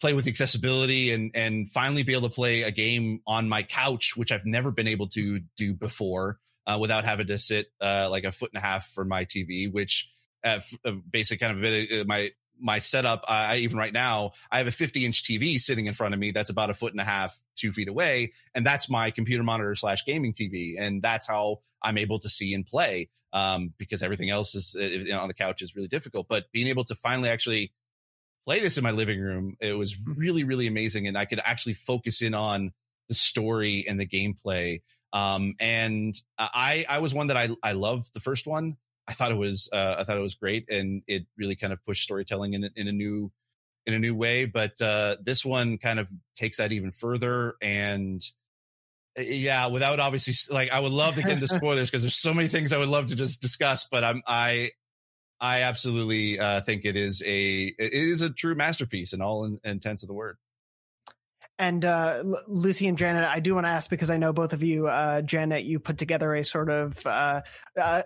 [0.00, 4.12] play with accessibility and and finally be able to play a game on my couch,
[4.16, 8.24] which I've never been able to do before uh, without having to sit uh, like
[8.24, 10.08] a foot and a half from my TV, which
[10.44, 12.30] uh, uh, basic kind of a bit of uh, my
[12.60, 13.24] my setup.
[13.28, 16.32] I even right now I have a 50 inch TV sitting in front of me
[16.32, 19.74] that's about a foot and a half, two feet away, and that's my computer monitor
[19.74, 23.08] slash gaming TV, and that's how I'm able to see and play.
[23.32, 26.28] Um, because everything else is you know, on the couch is really difficult.
[26.28, 27.72] But being able to finally actually
[28.46, 29.56] play this in my living room.
[29.60, 31.06] It was really, really amazing.
[31.06, 32.72] And I could actually focus in on
[33.08, 34.82] the story and the gameplay.
[35.12, 38.76] Um, and I, I was one that I, I loved the first one.
[39.06, 40.70] I thought it was, uh, I thought it was great.
[40.70, 43.32] And it really kind of pushed storytelling in, in a new,
[43.86, 44.44] in a new way.
[44.44, 47.56] But, uh, this one kind of takes that even further.
[47.62, 48.22] And,
[49.18, 52.48] yeah, without obviously like I would love to get into spoilers because there's so many
[52.48, 54.70] things I would love to just discuss, but I'm I
[55.40, 59.60] I absolutely uh, think it is a it is a true masterpiece in all in,
[59.64, 60.36] intents of the word.
[61.60, 64.62] And uh, Lucy and Janet, I do want to ask because I know both of
[64.62, 67.42] you, uh, Janet, you put together a sort of uh,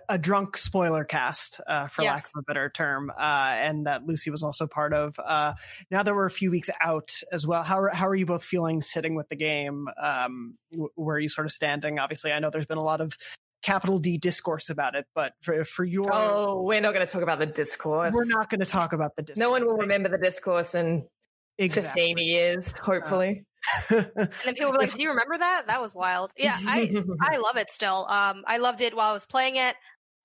[0.09, 2.13] a drunk spoiler cast, uh, for yes.
[2.13, 5.19] lack of a better term, uh, and that Lucy was also part of.
[5.23, 5.53] Uh,
[5.91, 8.43] now that we're a few weeks out as well, how are, how are you both
[8.43, 9.87] feeling sitting with the game?
[10.01, 10.57] Um,
[10.95, 11.99] where are you sort of standing?
[11.99, 13.15] Obviously, I know there's been a lot of
[13.63, 17.23] capital D discourse about it, but for, for your oh, we're not going to talk
[17.23, 18.13] about the discourse.
[18.13, 19.39] We're not going to talk about the discourse.
[19.39, 21.07] No one will remember the discourse in
[21.57, 22.13] exactly.
[22.13, 23.45] 15 years, hopefully.
[23.89, 25.67] Uh, and then people were like, "Do you remember that?
[25.67, 28.05] That was wild." Yeah, I I love it still.
[28.07, 29.75] Um, I loved it while I was playing it.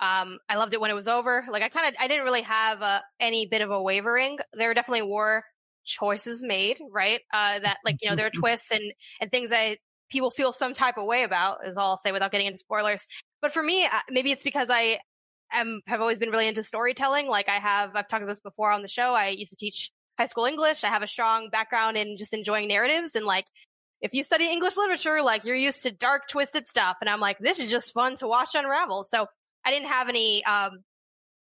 [0.00, 1.44] Um, I loved it when it was over.
[1.50, 4.38] Like I kind of I didn't really have uh, any bit of a wavering.
[4.52, 5.44] There definitely were
[5.88, 7.20] choices made, right?
[7.32, 9.78] Uh, that like, you know, there are twists and, and things that
[10.10, 13.06] people feel some type of way about is all I'll say without getting into spoilers.
[13.42, 14.98] But for me, uh, maybe it's because I
[15.52, 17.28] am, have always been really into storytelling.
[17.28, 19.14] Like I have, I've talked about this before on the show.
[19.14, 20.84] I used to teach high school English.
[20.84, 23.46] I have a strong background in just enjoying narratives and like,
[24.00, 26.98] if you study English literature, like you're used to dark, twisted stuff.
[27.00, 29.04] And I'm like, this is just fun to watch unravel.
[29.04, 29.26] So
[29.64, 30.84] I didn't have any, um,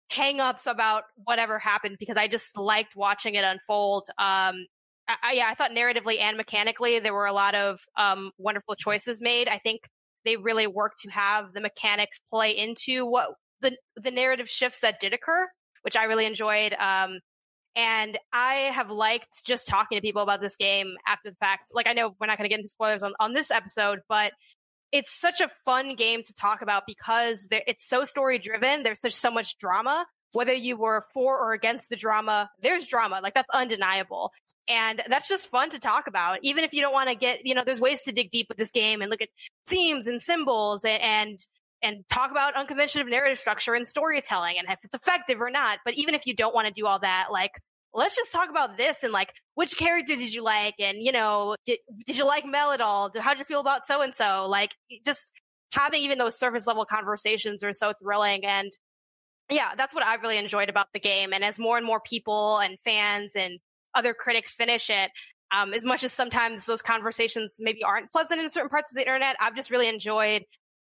[0.10, 4.08] hangups about whatever happened because I just liked watching it unfold.
[4.17, 4.65] Um,
[5.08, 9.22] I, yeah, I thought narratively and mechanically there were a lot of um, wonderful choices
[9.22, 9.48] made.
[9.48, 9.88] I think
[10.26, 15.00] they really worked to have the mechanics play into what the the narrative shifts that
[15.00, 15.48] did occur,
[15.84, 16.74] which I really enjoyed.
[16.74, 17.20] Um,
[17.76, 21.72] and I have liked just talking to people about this game after the fact.
[21.74, 24.34] Like I know we're not going to get into spoilers on, on this episode, but
[24.91, 28.84] it's such a fun game to talk about because it's so story driven.
[28.84, 30.06] There's such so much drama.
[30.33, 33.19] Whether you were for or against the drama, there's drama.
[33.23, 34.31] Like that's undeniable.
[34.69, 36.39] And that's just fun to talk about.
[36.43, 38.57] Even if you don't want to get, you know, there's ways to dig deep with
[38.57, 39.29] this game and look at
[39.65, 41.39] themes and symbols and, and,
[41.81, 45.79] and talk about unconventional narrative structure and storytelling and if it's effective or not.
[45.85, 47.51] But even if you don't want to do all that, like
[47.93, 51.55] let's just talk about this and like which character did you like and you know
[51.65, 54.75] did, did you like mel at all how'd you feel about so and so like
[55.05, 55.33] just
[55.73, 58.71] having even those surface level conversations are so thrilling and
[59.49, 62.60] yeah that's what i've really enjoyed about the game and as more and more people
[62.60, 63.60] and fans and
[63.93, 65.12] other critics finish it
[65.49, 69.01] um, as much as sometimes those conversations maybe aren't pleasant in certain parts of the
[69.01, 70.43] internet i've just really enjoyed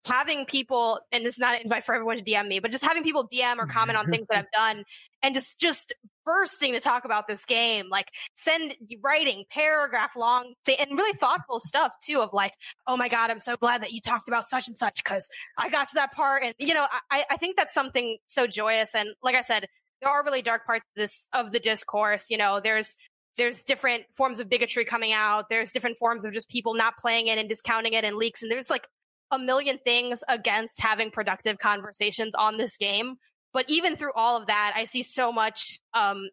[0.06, 3.04] having people and it's not an invite for everyone to dm me but just having
[3.04, 4.84] people dm or comment on things that i've done
[5.24, 5.94] and just just
[6.26, 11.94] bursting to talk about this game like send writing paragraph long and really thoughtful stuff
[12.02, 12.54] too of like
[12.88, 15.70] oh my god i'm so glad that you talked about such and such because i
[15.70, 16.44] got to that part.
[16.44, 18.96] And you know I, I think that's something so joyous.
[18.96, 19.68] And like i said
[20.02, 22.98] there are really dark parts of this of the discourse you know there's
[23.38, 25.50] there's different forms of bigotry coming out.
[25.50, 28.42] There's different forms of just people not playing it and discounting it and leaks.
[28.42, 28.88] And there's like
[29.32, 33.18] a million things against having productive conversations on this game
[33.56, 36.28] but even through all of that, I see so much um,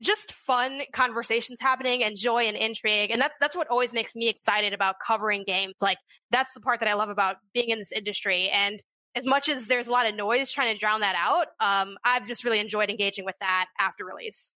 [0.00, 3.10] just fun conversations happening and joy and intrigue.
[3.10, 5.74] And that's that's what always makes me excited about covering games.
[5.82, 5.98] Like
[6.30, 8.48] that's the part that I love about being in this industry.
[8.48, 8.82] And
[9.14, 12.26] as much as there's a lot of noise trying to drown that out, um, I've
[12.26, 14.50] just really enjoyed engaging with that after release.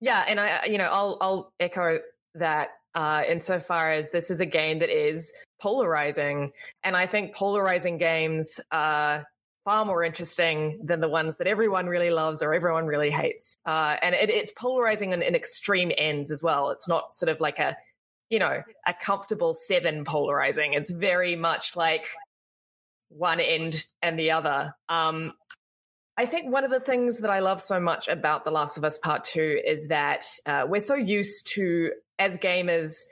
[0.00, 2.00] Yeah, and I, you know, I'll I'll echo
[2.34, 7.98] that uh, insofar as this is a game that is polarizing, and I think polarizing
[7.98, 9.26] games are
[9.68, 13.58] far more interesting than the ones that everyone really loves or everyone really hates.
[13.66, 16.70] Uh, and it, it's polarizing in, in, extreme ends as well.
[16.70, 17.76] It's not sort of like a,
[18.30, 20.72] you know, a comfortable seven polarizing.
[20.72, 22.06] It's very much like
[23.10, 24.74] one end and the other.
[24.88, 25.34] Um,
[26.16, 28.84] I think one of the things that I love so much about The Last of
[28.84, 33.02] Us Part 2 is that uh, we're so used to, as gamers,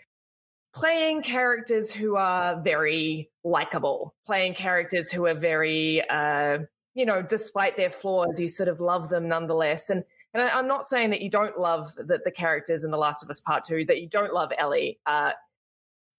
[0.76, 6.58] playing characters who are very likable, playing characters who are very, uh,
[6.94, 9.88] you know, despite their flaws, you sort of love them nonetheless.
[9.88, 12.98] And and I, am not saying that you don't love the, the, characters in The
[12.98, 15.30] Last of Us Part Two, that you don't love Ellie, uh,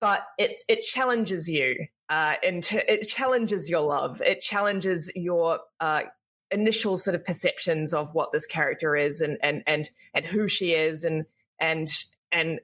[0.02, 4.22] but it it challenges you, uh, and it challenges your love.
[4.26, 6.04] It challenges your uh,
[6.50, 10.72] initial sort of perceptions of what this character is, and and and and who she
[10.72, 11.26] is, and
[11.60, 11.88] and
[12.32, 12.60] and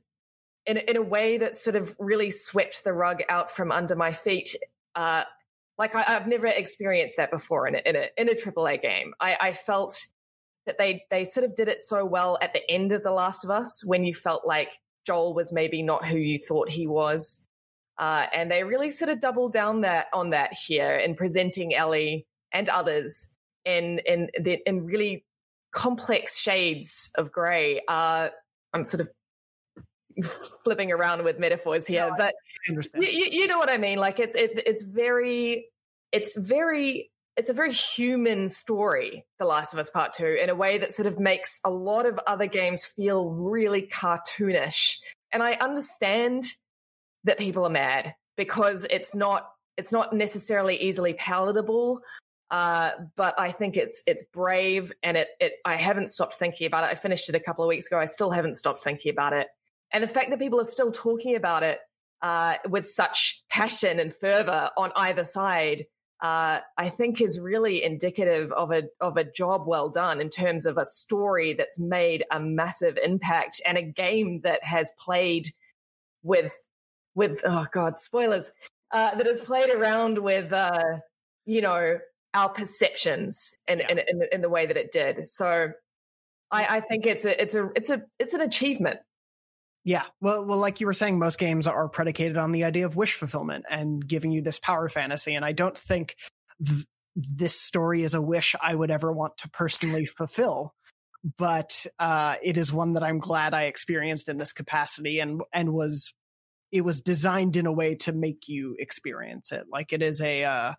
[0.66, 4.14] in, in a way that sort of really swept the rug out from under my
[4.14, 4.56] feet.
[4.96, 5.24] Uh,
[5.78, 9.14] like I, have never experienced that before in a, in a, in a AAA game.
[9.20, 10.06] I, I felt
[10.66, 13.44] that they, they sort of did it so well at the end of The Last
[13.44, 14.70] of Us when you felt like
[15.06, 17.48] Joel was maybe not who you thought he was.
[17.98, 22.26] Uh, and they really sort of doubled down that on that here in presenting Ellie
[22.52, 24.30] and others in in
[24.66, 25.26] in really
[25.72, 27.82] complex shades of grey.
[27.88, 28.30] Uh,
[28.74, 29.10] I'm sort of
[30.64, 32.34] flipping around with metaphors here, no, but
[32.68, 33.98] you, you, know what I mean.
[33.98, 35.68] Like it's it, it's very
[36.12, 40.56] it's very it's a very human story, The Last of Us Part Two, in a
[40.56, 45.00] way that sort of makes a lot of other games feel really cartoonish.
[45.32, 46.46] And I understand
[47.24, 52.02] that people are mad because it's not it's not necessarily easily palatable.
[52.52, 56.84] Uh, but I think it's it's brave, and it it I haven't stopped thinking about
[56.84, 56.92] it.
[56.92, 57.98] I finished it a couple of weeks ago.
[57.98, 59.48] I still haven't stopped thinking about it.
[59.94, 61.80] And the fact that people are still talking about it
[62.22, 65.86] uh, with such passion and fervor on either side,
[66.22, 70.66] uh, I think is really indicative of a of a job well done in terms
[70.66, 75.50] of a story that's made a massive impact and a game that has played
[76.24, 76.54] with
[77.14, 78.52] with oh god spoilers
[78.94, 81.00] uh, that has played around with uh,
[81.46, 81.98] you know
[82.34, 83.92] our perceptions in, yeah.
[83.92, 85.28] in, in, in the way that it did.
[85.28, 85.72] So
[86.52, 89.00] I, I think it's a it's a it's a it's an achievement.
[89.84, 90.04] Yeah.
[90.22, 93.14] Well, well, like you were saying, most games are predicated on the idea of wish
[93.14, 95.36] fulfillment and giving you this power fantasy.
[95.36, 96.16] And I don't think
[96.66, 100.74] th- this story is a wish I would ever want to personally fulfill.
[101.38, 105.74] But uh, it is one that I'm glad I experienced in this capacity and and
[105.74, 106.14] was
[106.72, 109.66] it was designed in a way to make you experience it.
[109.72, 110.74] Like it is a uh,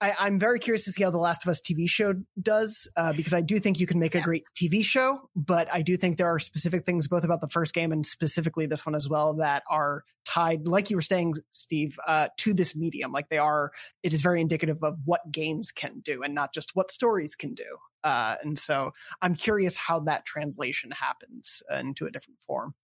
[0.00, 3.12] I, am very curious to see how the Last of Us TV show does uh,
[3.12, 6.16] because I do think you can make a great TV show, but I do think
[6.16, 9.34] there are specific things both about the first game and specifically this one as well
[9.34, 13.12] that are tied, like you were saying, Steve, uh, to this medium.
[13.12, 16.74] Like they are, it is very indicative of what games can do and not just
[16.74, 17.78] what stories can do.
[18.02, 22.74] Uh, and so I'm curious how that translation happens into a different form.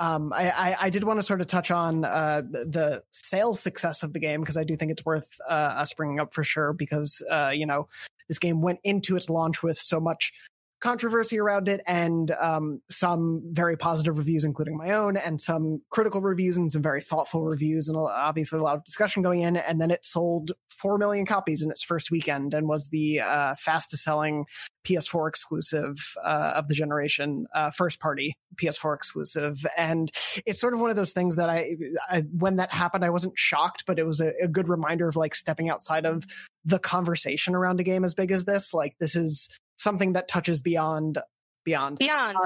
[0.00, 4.02] Um, I, I, I, did want to sort of touch on uh, the, sales success
[4.02, 6.72] of the game because I do think it's worth uh, us bringing up for sure
[6.72, 7.88] because uh, you know
[8.28, 10.32] this game went into its launch with so much
[10.80, 16.20] controversy around it and um, some very positive reviews, including my own, and some critical
[16.20, 19.56] reviews and some very thoughtful reviews, and obviously a lot of discussion going in.
[19.56, 23.54] And then it sold 4 million copies in its first weekend and was the uh,
[23.56, 24.44] fastest selling
[24.86, 29.64] PS4 exclusive uh, of the generation, uh, first party PS4 exclusive.
[29.76, 30.10] And
[30.46, 31.76] it's sort of one of those things that I,
[32.10, 35.16] I when that happened, I wasn't shocked, but it was a, a good reminder of
[35.16, 36.24] like stepping outside of
[36.64, 38.74] the conversation around a game as big as this.
[38.74, 41.18] Like this is something that touches beyond
[41.64, 42.36] beyond beyond.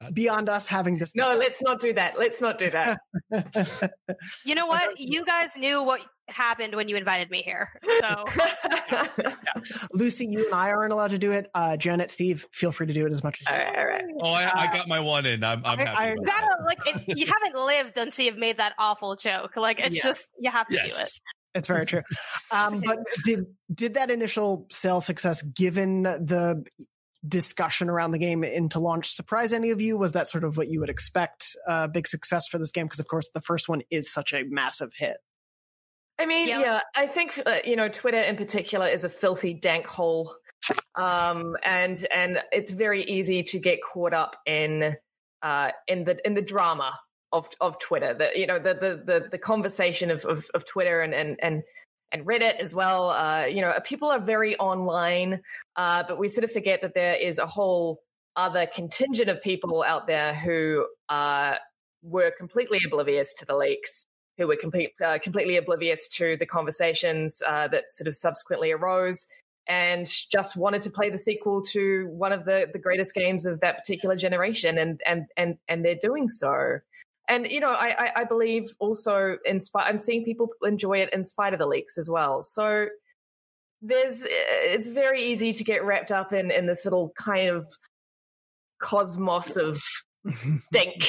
[0.00, 2.18] uh, beyond us having this no let's not do that.
[2.18, 3.00] Let's not do that.
[4.44, 4.98] You know what?
[4.98, 8.24] you guys knew what happened when you invited me here so.
[8.90, 9.06] Yeah.
[9.92, 11.50] lucy you and i aren't allowed to do it.
[11.54, 13.86] Uh, janet steve feel free to do it as much as you all right, all
[13.86, 14.04] right.
[14.22, 15.42] oh I, I, got my one in.
[15.44, 18.74] I'm, I'm I, happy I, gotta, like if you haven't lived until you've made that
[18.78, 20.02] awful joke like it's yeah.
[20.02, 20.96] just you have to yes.
[20.96, 21.20] do it
[21.54, 22.02] it's very true.
[22.50, 26.62] Um, but did did that initial sales success, given the
[27.26, 29.96] discussion around the game into launch, surprise any of you?
[29.96, 31.56] Was that sort of what you would expect?
[31.66, 34.42] Uh, big success for this game because, of course, the first one is such a
[34.44, 35.16] massive hit.
[36.18, 39.54] I mean, yeah, yeah I think uh, you know Twitter in particular is a filthy,
[39.54, 40.34] dank hole,
[40.94, 44.96] um, and and it's very easy to get caught up in
[45.42, 46.92] uh, in the in the drama
[47.32, 48.14] of of Twitter.
[48.14, 51.62] The you know the the the, the conversation of, of, of Twitter and and and
[52.12, 53.10] and Reddit as well.
[53.10, 55.40] Uh, you know, people are very online,
[55.76, 58.02] uh, but we sort of forget that there is a whole
[58.36, 61.54] other contingent of people out there who uh,
[62.02, 64.06] were completely oblivious to the leaks,
[64.38, 69.26] who were complete, uh, completely oblivious to the conversations uh, that sort of subsequently arose,
[69.66, 73.60] and just wanted to play the sequel to one of the, the greatest games of
[73.60, 76.80] that particular generation, and and and and they're doing so
[77.28, 81.12] and you know, I, I, I believe also in spite, I'm seeing people enjoy it
[81.12, 82.42] in spite of the leaks as well.
[82.42, 82.86] So
[83.80, 87.66] there's, it's very easy to get wrapped up in in this little kind of
[88.80, 89.82] cosmos of
[90.72, 91.08] think,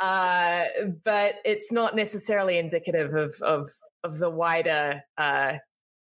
[0.00, 0.64] uh,
[1.04, 3.70] but it's not necessarily indicative of of
[4.04, 5.54] of the wider uh,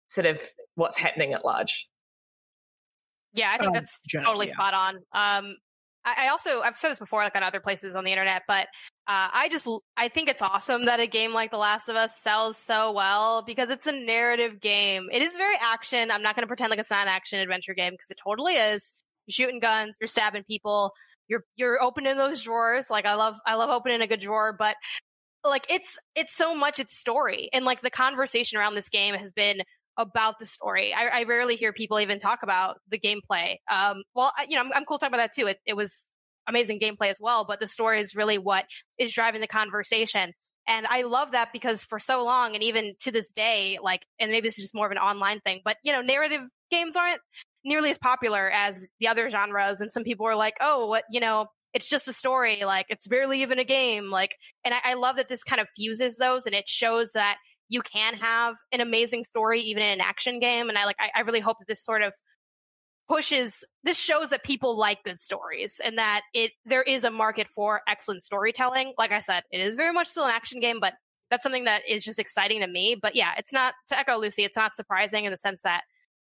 [0.08, 0.41] sort of
[0.75, 1.88] what's happening at large.
[3.34, 4.53] Yeah, I think um, that's totally yeah.
[4.53, 4.99] spot on.
[5.13, 5.56] Um,
[6.05, 8.67] I, I also I've said this before, like on other places on the internet, but
[9.07, 12.19] uh, I just I think it's awesome that a game like The Last of Us
[12.21, 15.07] sells so well because it's a narrative game.
[15.11, 16.11] It is very action.
[16.11, 18.53] I'm not going to pretend like it's not an action adventure game because it totally
[18.53, 18.93] is.
[19.25, 20.91] You're shooting guns, you're stabbing people,
[21.27, 22.89] you're you're opening those drawers.
[22.89, 24.75] Like I love I love opening a good drawer, but
[25.45, 29.33] like it's it's so much its story and like the conversation around this game has
[29.33, 29.61] been
[29.97, 30.93] about the story.
[30.93, 33.58] I, I, rarely hear people even talk about the gameplay.
[33.71, 35.47] Um, well, I, you know, I'm, I'm, cool talking about that too.
[35.47, 36.10] It, it was
[36.47, 38.65] amazing gameplay as well, but the story is really what
[38.97, 40.34] is driving the conversation.
[40.67, 44.32] And I love that because for so long, and even to this day, like, and
[44.32, 47.19] maybe this is just more of an online thing, but you know, narrative games aren't
[47.65, 49.79] nearly as popular as the other genres.
[49.79, 52.63] And some people are like, oh, what, you know, it's just a story.
[52.65, 54.10] Like, it's barely even a game.
[54.10, 57.38] Like, and I, I love that this kind of fuses those and it shows that
[57.69, 60.69] you can have an amazing story even in an action game.
[60.69, 62.13] And I like, I, I really hope that this sort of
[63.08, 67.47] pushes this shows that people like good stories and that it there is a market
[67.49, 70.93] for excellent storytelling like i said it is very much still an action game but
[71.30, 74.43] that's something that is just exciting to me but yeah it's not to echo lucy
[74.43, 75.82] it's not surprising in the sense that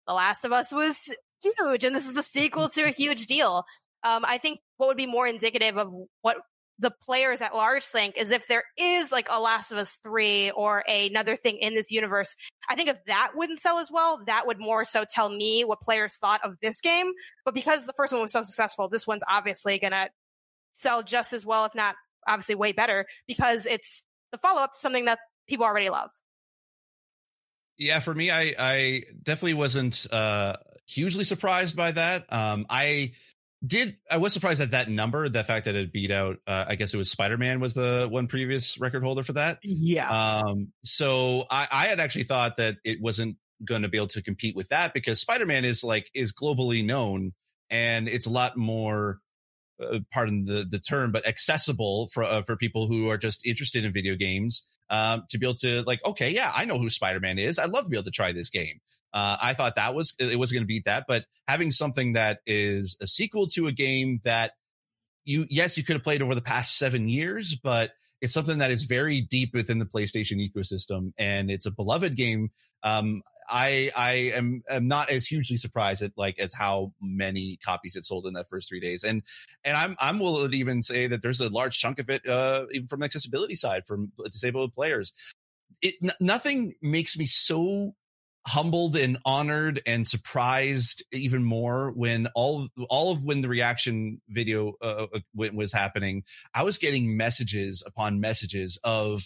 [0.05, 3.63] the last of us was huge and this is a sequel to a huge deal
[4.03, 6.37] um, i think what would be more indicative of what
[6.79, 10.51] the players at large think is if there is like a Last of Us 3
[10.51, 12.35] or a, another thing in this universe,
[12.69, 15.81] I think if that wouldn't sell as well, that would more so tell me what
[15.81, 17.11] players thought of this game.
[17.45, 20.09] But because the first one was so successful, this one's obviously to
[20.73, 21.95] sell just as well, if not
[22.27, 26.11] obviously way better, because it's the follow up to something that people already love.
[27.77, 30.55] Yeah, for me, I, I definitely wasn't uh,
[30.87, 32.31] hugely surprised by that.
[32.31, 33.13] Um, I
[33.65, 36.37] did I was surprised at that number, the fact that it beat out.
[36.45, 39.59] Uh, I guess it was Spider Man was the one previous record holder for that.
[39.63, 40.09] Yeah.
[40.09, 40.71] Um.
[40.83, 44.55] So I, I had actually thought that it wasn't going to be able to compete
[44.55, 47.33] with that because Spider Man is like is globally known
[47.69, 49.19] and it's a lot more.
[49.81, 53.83] Uh, pardon the the term, but accessible for uh, for people who are just interested
[53.83, 57.19] in video games um, to be able to like, okay, yeah, I know who Spider
[57.19, 57.59] Man is.
[57.59, 58.79] I'd love to be able to try this game.
[59.13, 62.39] Uh, I thought that was it was going to beat that, but having something that
[62.45, 64.53] is a sequel to a game that
[65.25, 67.91] you yes you could have played over the past seven years, but
[68.25, 72.49] it's something that is very deep within the PlayStation ecosystem, and it's a beloved game.
[72.81, 77.95] Um, I I am am not as hugely surprised at like as how many copies
[77.95, 79.21] it sold in that first three days, and
[79.63, 82.65] and I'm I'm willing to even say that there's a large chunk of it, uh,
[82.71, 85.13] even from accessibility side from disabled players.
[85.83, 87.93] It n- nothing makes me so
[88.47, 94.73] humbled and honored and surprised even more when all all of when the reaction video
[94.81, 96.23] uh, uh was happening.
[96.53, 99.23] I was getting messages upon messages of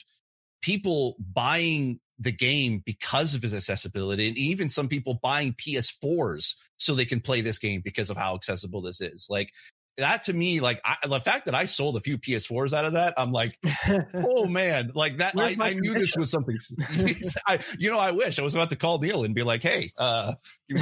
[0.61, 6.93] people buying the game because of its accessibility and even some people buying ps4s so
[6.93, 9.27] they can play this game because of how accessible this is.
[9.29, 9.53] Like
[9.99, 12.93] that to me, like I, the fact that I sold a few PS4s out of
[12.93, 13.57] that, I'm like,
[14.13, 15.33] oh man, like that.
[15.37, 16.57] I, I, knew this was something.
[17.47, 19.91] I, you know, I wish I was about to call Neil and be like, hey,
[19.97, 20.33] uh,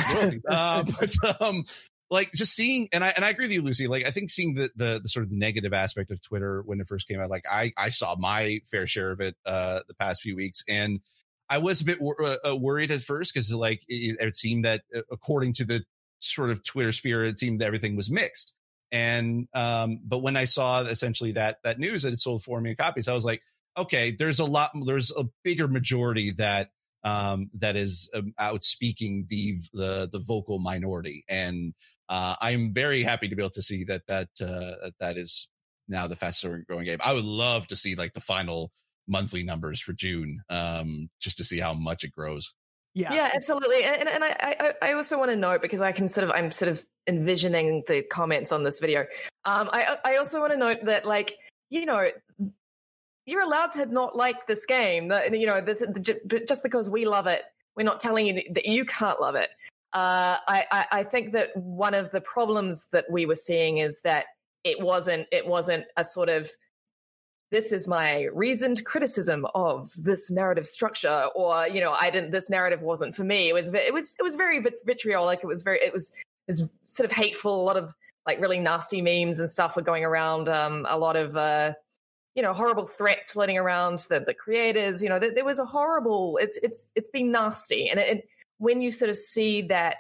[0.50, 1.64] uh, but um,
[2.10, 3.88] like just seeing, and I and I agree with you, Lucy.
[3.88, 6.80] Like I think seeing the the, the sort of the negative aspect of Twitter when
[6.80, 9.94] it first came out, like I I saw my fair share of it uh the
[9.96, 11.00] past few weeks, and
[11.50, 14.66] I was a bit wor- uh, uh worried at first because like it, it seemed
[14.66, 15.84] that uh, according to the
[16.20, 18.54] sort of Twitter sphere, it seemed that everything was mixed.
[18.92, 22.78] And um, but when I saw essentially that that news that it sold four million
[22.78, 23.42] copies, I was like,
[23.78, 26.70] okay, there's a lot, there's a bigger majority that
[27.04, 31.74] um, that is um, outspeaking the the the vocal minority, and
[32.10, 35.48] uh, I'm very happy to be able to see that that uh, that is
[35.88, 37.00] now the fastest growing game.
[37.04, 38.72] I would love to see like the final
[39.08, 42.54] monthly numbers for June, um, just to see how much it grows.
[42.94, 43.84] Yeah, yeah, absolutely.
[43.84, 46.52] And and I I, I also want to note because I can sort of I'm
[46.52, 49.02] sort of envisioning the comments on this video.
[49.46, 51.36] Um, I I also want to note that like
[51.70, 52.08] you know
[53.26, 55.10] you're allowed to not like this game.
[55.10, 55.62] That you know
[56.48, 57.44] just because we love it,
[57.76, 59.50] we're not telling you that you can't love it.
[59.94, 64.02] Uh, I, I I think that one of the problems that we were seeing is
[64.02, 64.26] that
[64.64, 66.50] it wasn't it wasn't a sort of
[67.50, 72.50] this is my reasoned criticism of this narrative structure or you know i didn't this
[72.50, 73.50] narrative wasn't for me.
[73.50, 76.14] It was it was it was very vitriolic it was very it was
[76.48, 77.62] it was sort of hateful.
[77.62, 77.94] A lot of
[78.26, 81.74] like really nasty memes and stuff were going around um, a lot of uh,
[82.36, 85.66] you know horrible threats floating around the, the creators you know there, there was a
[85.66, 87.90] horrible it's it's it's been nasty.
[87.90, 88.28] And it, it,
[88.60, 90.00] when you sort of see that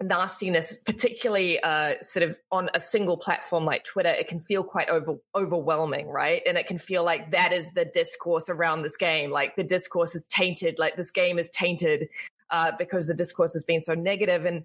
[0.00, 4.88] nastiness, particularly uh, sort of on a single platform like Twitter, it can feel quite
[4.88, 6.42] over, overwhelming, right?
[6.46, 9.30] And it can feel like that is the discourse around this game.
[9.30, 12.08] Like the discourse is tainted, like this game is tainted
[12.50, 14.46] uh, because the discourse has been so negative.
[14.46, 14.64] And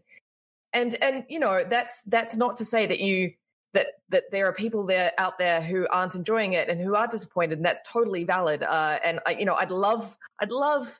[0.73, 3.33] and and you know that's that's not to say that you
[3.73, 7.07] that that there are people there out there who aren't enjoying it and who are
[7.07, 8.63] disappointed, and that's totally valid.
[8.63, 10.99] Uh, and I, you know, I'd love I'd love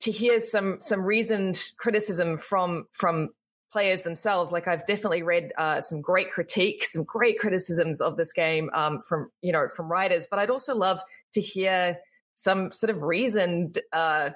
[0.00, 3.30] to hear some some reasoned criticism from from
[3.74, 4.52] players themselves.
[4.52, 9.00] Like I've definitely read uh, some great critiques, some great criticisms of this game um,
[9.00, 10.28] from you know from writers.
[10.30, 11.00] But I'd also love
[11.34, 11.98] to hear
[12.34, 14.30] some sort of reasoned uh,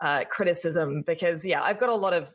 [0.00, 2.32] uh, criticism because yeah, I've got a lot of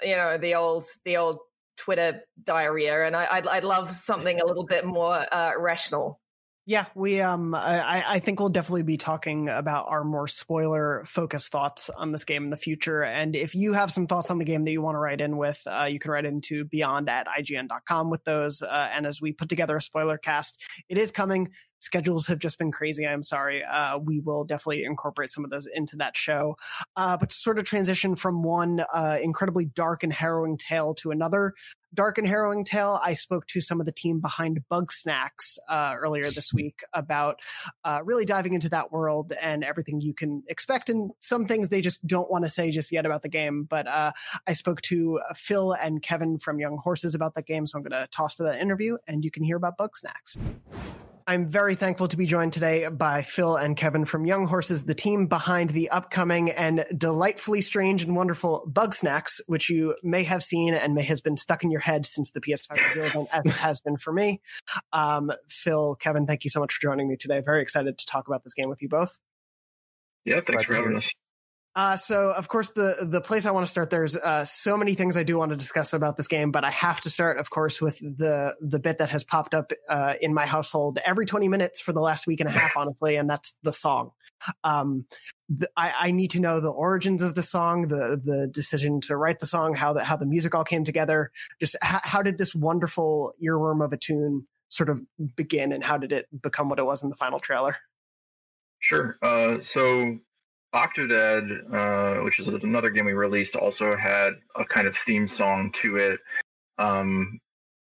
[0.00, 1.38] you know the old the old
[1.76, 6.20] Twitter diarrhea, and I, would I'd love something a little bit more uh, rational.
[6.68, 11.52] Yeah, we um I, I think we'll definitely be talking about our more spoiler focused
[11.52, 13.04] thoughts on this game in the future.
[13.04, 15.36] And if you have some thoughts on the game that you want to write in
[15.36, 18.62] with, uh, you can write into beyond at IGN.com with those.
[18.62, 22.58] Uh, and as we put together a spoiler cast, it is coming schedules have just
[22.58, 23.06] been crazy.
[23.06, 23.64] I'm sorry.
[23.64, 26.56] Uh, we will definitely incorporate some of those into that show.
[26.96, 31.10] Uh, but to sort of transition from one uh, incredibly dark and harrowing tale to
[31.10, 31.54] another
[31.94, 36.30] dark and harrowing tale, I spoke to some of the team behind Bugsnax uh, earlier
[36.30, 37.40] this week about
[37.84, 41.80] uh, really diving into that world and everything you can expect, and some things they
[41.80, 43.64] just don't want to say just yet about the game.
[43.68, 44.12] But uh,
[44.46, 48.00] I spoke to Phil and Kevin from Young Horses about that game, so I'm going
[48.00, 50.38] to toss to that interview, and you can hear about Bugsnax.
[51.28, 54.94] I'm very thankful to be joined today by Phil and Kevin from Young Horses, the
[54.94, 60.72] team behind the upcoming and delightfully strange and wonderful Bugsnax, which you may have seen
[60.72, 63.52] and may has been stuck in your head since the PS5 reveal event, as it
[63.52, 64.40] has been for me.
[64.92, 67.40] Um, Phil, Kevin, thank you so much for joining me today.
[67.40, 69.18] Very excited to talk about this game with you both.
[70.24, 71.08] Yeah, thanks for having us.
[71.76, 74.94] Uh, so, of course, the the place I want to start, there's uh, so many
[74.94, 77.50] things I do want to discuss about this game, but I have to start, of
[77.50, 81.48] course, with the the bit that has popped up uh, in my household every 20
[81.48, 84.12] minutes for the last week and a half, honestly, and that's the song.
[84.64, 85.04] Um,
[85.50, 89.16] the, I, I, need to know the origins of the song, the the decision to
[89.16, 91.30] write the song, how the how the music all came together.
[91.60, 95.02] Just how, how did this wonderful earworm of a tune sort of
[95.36, 97.76] begin, and how did it become what it was in the final trailer?
[98.80, 99.18] Sure.
[99.22, 100.18] Uh, so
[100.76, 105.72] Octodad, uh, which is another game we released, also had a kind of theme song
[105.82, 106.20] to it.
[106.78, 107.40] Um,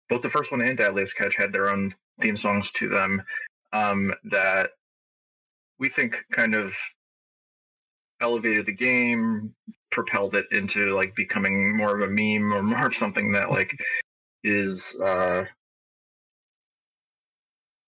[0.09, 3.23] both the first one and Deadliest Catch had their own theme songs to them
[3.71, 4.71] um, that
[5.79, 6.73] we think kind of
[8.21, 9.55] elevated the game,
[9.91, 13.73] propelled it into like becoming more of a meme or more of something that like
[14.43, 15.43] is uh,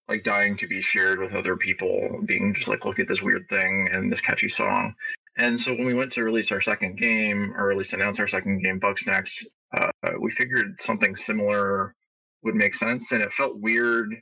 [0.08, 3.48] like dying to be shared with other people, being just like, look at this weird
[3.50, 4.94] thing and this catchy song.
[5.38, 8.28] And so when we went to release our second game, or at least announce our
[8.28, 9.30] second game, Bugsnax,
[9.76, 9.90] uh,
[10.20, 11.96] we figured something similar
[12.44, 13.12] would make sense.
[13.12, 14.14] And it felt weird.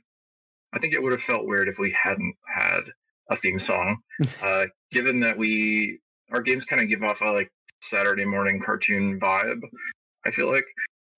[0.72, 2.80] I think it would have felt weird if we hadn't had
[3.30, 3.98] a theme song,
[4.42, 7.52] uh, given that we our games kind of give off a like
[7.82, 9.60] Saturday morning cartoon vibe.
[10.24, 10.64] I feel like,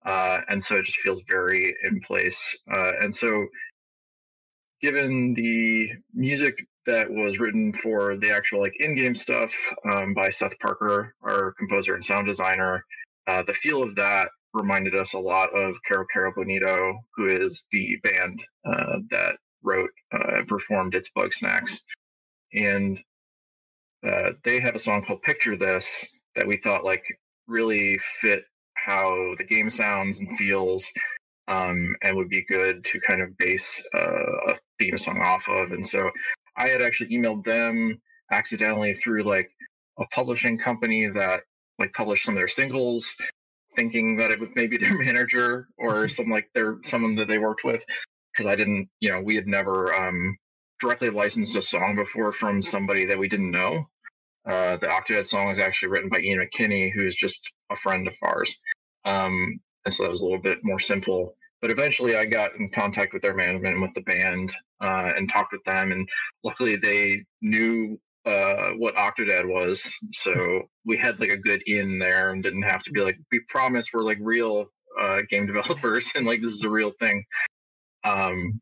[0.06, 2.38] uh, and so it just feels very in place.
[2.72, 3.46] Uh, and so
[4.84, 6.54] given the music
[6.84, 9.50] that was written for the actual like in-game stuff
[9.90, 12.84] um, by Seth Parker, our composer and sound designer,
[13.26, 17.64] uh, the feel of that reminded us a lot of Kero Kero Bonito, who is
[17.72, 21.78] the band uh, that wrote uh, performed its Bugsnax,
[22.52, 22.98] and
[24.06, 25.86] uh, they have a song called "Picture This"
[26.36, 27.04] that we thought like
[27.48, 30.86] really fit how the game sounds and feels
[31.48, 35.72] um, and would be good to kind of base uh, a theme song off of.
[35.72, 36.10] And so
[36.56, 39.50] I had actually emailed them accidentally through like
[39.98, 41.42] a publishing company that
[41.78, 43.06] like published some of their singles,
[43.76, 47.64] thinking that it was maybe their manager or some like their someone that they worked
[47.64, 47.84] with.
[48.32, 50.36] Because I didn't, you know, we had never um,
[50.80, 53.86] directly licensed a song before from somebody that we didn't know.
[54.44, 57.40] Uh, the Octodad song is actually written by Ian McKinney, who's just
[57.70, 58.54] a friend of ours.
[59.04, 61.36] Um, and so that was a little bit more simple.
[61.60, 65.30] But eventually, I got in contact with their management and with the band uh, and
[65.30, 66.08] talked with them, and
[66.42, 72.32] luckily they knew uh, what Octodad was, so we had like a good in there
[72.32, 74.66] and didn't have to be like, we promise we're like real
[74.98, 77.24] uh, game developers and like this is a real thing.
[78.04, 78.60] Um,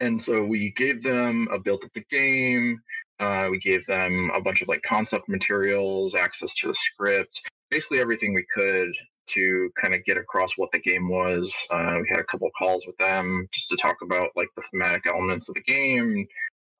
[0.00, 2.80] and so we gave them a build of the game.
[3.18, 7.40] Uh, we gave them a bunch of like concept materials, access to the script,
[7.70, 8.90] basically everything we could
[9.34, 11.52] to kind of get across what the game was.
[11.70, 15.06] Uh, we had a couple calls with them just to talk about like the thematic
[15.06, 16.26] elements of the game,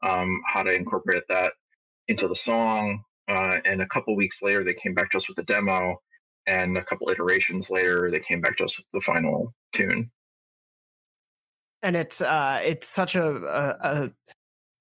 [0.02, 1.52] um, how to incorporate that
[2.08, 3.02] into the song.
[3.28, 6.00] Uh, and a couple weeks later, they came back to us with a demo,
[6.46, 10.10] and a couple iterations later, they came back to us with the final tune.
[11.82, 14.10] And it's uh, it's such a, a, a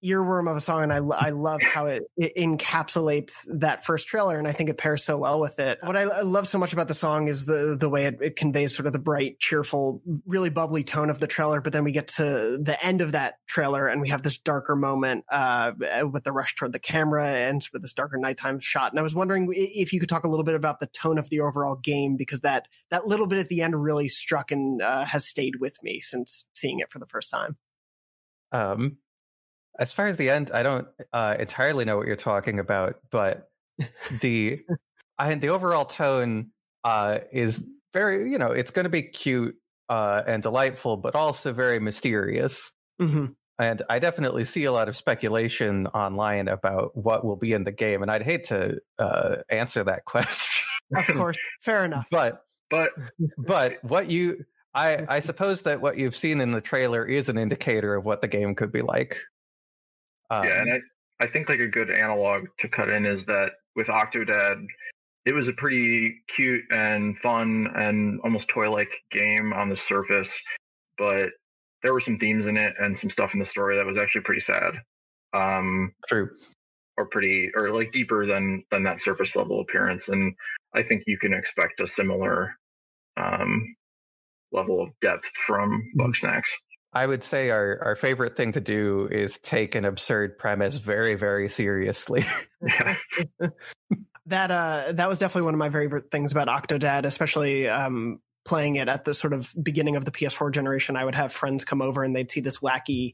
[0.04, 4.38] earworm of a song and I, I love how it, it, encapsulates that first trailer
[4.38, 5.80] and I think it pairs so well with it.
[5.84, 8.76] What I, love so much about the song is the the way it, it, conveys
[8.76, 12.08] sort of the bright, cheerful, really bubbly tone of the trailer, but then we get
[12.10, 15.72] to the end of that trailer and we have this darker moment uh,
[16.12, 18.92] with the rush toward the camera and with this darker nighttime shot.
[18.92, 21.30] And I was wondering if you could talk a little bit about the tone of
[21.30, 25.06] the overall game because that that little bit at the end really struck and uh,
[25.06, 27.58] has stayed with me since seeing it for the first time.
[28.52, 28.98] Um,
[29.80, 33.50] as far as the end, I don't uh, entirely know what you're talking about, but
[34.20, 34.60] the
[35.18, 36.52] I the overall tone
[36.84, 39.56] uh, is very, you know, it's going to be cute
[39.90, 42.72] uh, and delightful, but also very mysterious.
[43.02, 43.28] Mm-hmm.
[43.58, 47.72] And I definitely see a lot of speculation online about what will be in the
[47.72, 50.64] game, and I'd hate to uh, answer that question.
[50.96, 52.08] of course, fair enough.
[52.12, 52.92] But but
[53.38, 57.38] but what you I I suppose that what you've seen in the trailer is an
[57.38, 59.18] indicator of what the game could be like.
[60.30, 63.52] Um, yeah, and I, I think like a good analog to cut in is that
[63.76, 64.66] with Octodad,
[65.26, 70.40] it was a pretty cute and fun and almost toy-like game on the surface,
[70.98, 71.30] but
[71.84, 74.22] there were some themes in it and some stuff in the story that was actually
[74.22, 74.74] pretty sad.
[75.34, 76.30] Um, True.
[76.98, 80.34] Or pretty, or like deeper than than that surface level appearance, and
[80.74, 82.56] I think you can expect a similar
[83.16, 83.76] um,
[84.52, 86.02] level of depth from mm-hmm.
[86.02, 86.44] Bugsnax.
[86.92, 91.14] I would say our, our favorite thing to do is take an absurd premise very,
[91.16, 92.26] very seriously.
[94.26, 98.78] that uh that was definitely one of my favorite things about Octodad, especially um playing
[98.78, 100.96] it at the sort of beginning of the PS4 generation.
[100.96, 103.14] I would have friends come over and they'd see this wacky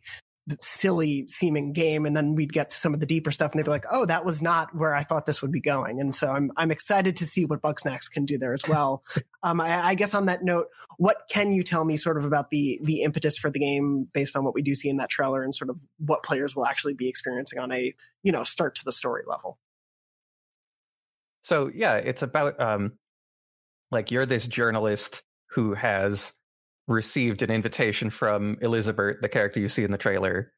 [0.61, 3.65] silly seeming game and then we'd get to some of the deeper stuff and they'd
[3.65, 5.99] be like oh that was not where i thought this would be going.
[5.99, 9.03] And so i'm i'm excited to see what bugsnax can do there as well.
[9.43, 12.49] Um I, I, guess on that note what can you tell me sort of about
[12.49, 15.43] the the impetus for the game based on what we do see in that trailer
[15.43, 17.93] and sort of what players will actually be experiencing on a
[18.23, 19.59] you know start to the story level?
[21.43, 22.93] So yeah it's about um
[23.91, 26.33] like you're this journalist who has
[26.87, 30.51] received an invitation from Elizabeth, the character you see in the trailer.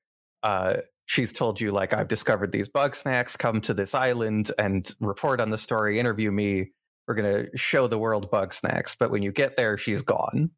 [0.44, 3.36] Uh, she's told you like I've discovered these bug snacks.
[3.38, 6.00] Come to this island and report on the story.
[6.00, 6.72] Interview me.
[7.08, 8.96] We're gonna show the world bug snacks.
[9.00, 10.52] But when you get there, she's gone.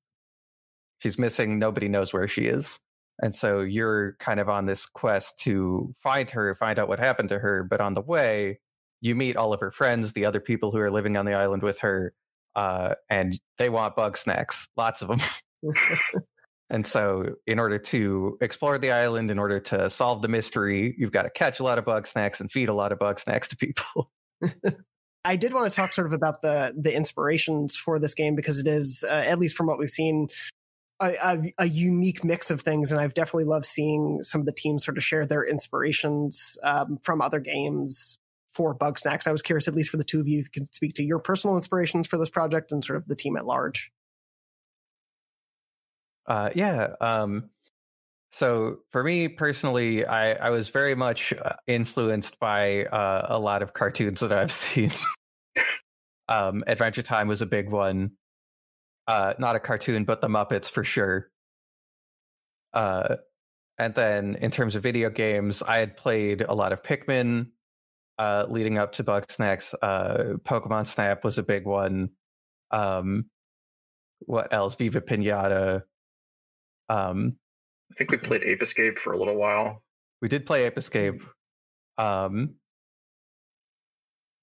[1.00, 1.60] She's missing.
[1.60, 2.80] Nobody knows where she is.
[3.22, 7.30] And so you're kind of on this quest to find her, find out what happened
[7.30, 7.64] to her.
[7.64, 8.60] But on the way,
[9.02, 11.64] you meet all of her friends, the other people who are living on the island
[11.64, 12.14] with her,
[12.56, 15.20] uh, and they want bug snacks, lots of them.
[16.70, 21.12] and so, in order to explore the island, in order to solve the mystery, you've
[21.12, 24.12] got to catch a lot of Bugsnax and feed a lot of Bugsnax to people.
[25.26, 28.60] I did want to talk sort of about the the inspirations for this game because
[28.60, 30.30] it is, uh, at least from what we've seen,
[31.01, 34.51] a, a, a, unique mix of things, and I've definitely loved seeing some of the
[34.53, 38.20] teams sort of share their inspirations um, from other games
[38.51, 39.28] for Bugsnax.
[39.28, 41.55] I was curious, at least for the two of you, can speak to your personal
[41.55, 43.91] inspirations for this project and sort of the team at large.
[46.30, 46.94] Uh, yeah.
[47.02, 47.50] Um,
[48.32, 53.64] so for me personally, I, I was very much uh, influenced by uh, a lot
[53.64, 54.92] of cartoons that I've seen.
[56.30, 58.12] um, Adventure Time was a big one.
[59.08, 61.32] Uh, not a cartoon, but the Muppets for sure.
[62.74, 63.16] Uh,
[63.80, 67.48] and then in terms of video games, I had played a lot of Pikmin
[68.20, 69.74] uh, leading up to Bugsnax.
[69.82, 72.10] Uh, Pokemon Snap was a big one.
[72.70, 73.26] Um,
[74.20, 74.76] what else?
[74.76, 75.84] Viva Pinata.
[76.90, 77.36] Um,
[77.92, 79.84] I think we played Ape Escape for a little while.
[80.22, 81.22] We did play Ape Escape.
[81.98, 82.56] Um,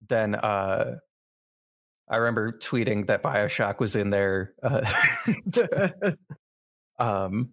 [0.09, 0.97] then uh,
[2.09, 4.55] I remember tweeting that Bioshock was in there.
[4.62, 4.82] Uh,
[6.99, 7.53] um,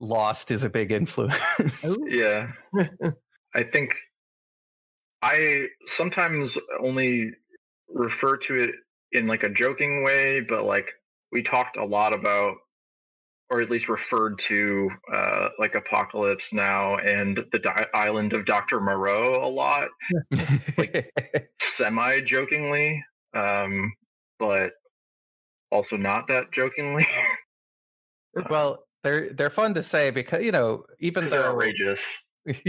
[0.00, 1.34] Lost is a big influence.
[2.06, 2.52] yeah.
[3.54, 3.96] I think
[5.22, 7.32] I sometimes only
[7.88, 8.70] refer to it
[9.10, 10.92] in like a joking way, but like
[11.32, 12.56] we talked a lot about
[13.50, 18.80] or at least referred to uh, like Apocalypse Now and the di- island of Dr.
[18.80, 19.88] Moreau a lot,
[20.76, 21.10] like
[21.76, 23.02] semi jokingly,
[23.34, 23.92] um,
[24.38, 24.72] but
[25.70, 27.06] also not that jokingly.
[28.50, 32.02] well, they're they're fun to say because you know even though outrageous.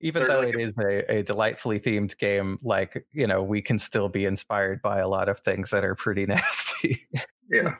[0.00, 3.42] even they're though like it a, is a, a delightfully themed game, like you know,
[3.42, 7.06] we can still be inspired by a lot of things that are pretty nasty.
[7.50, 7.76] yeah.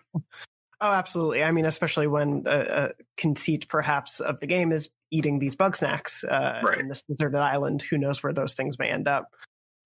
[0.84, 1.42] Oh, absolutely.
[1.42, 6.30] I mean, especially when a, a conceit, perhaps, of the game is eating these Bugsnax
[6.30, 6.78] uh, right.
[6.78, 7.80] in this deserted island.
[7.80, 9.30] Who knows where those things may end up?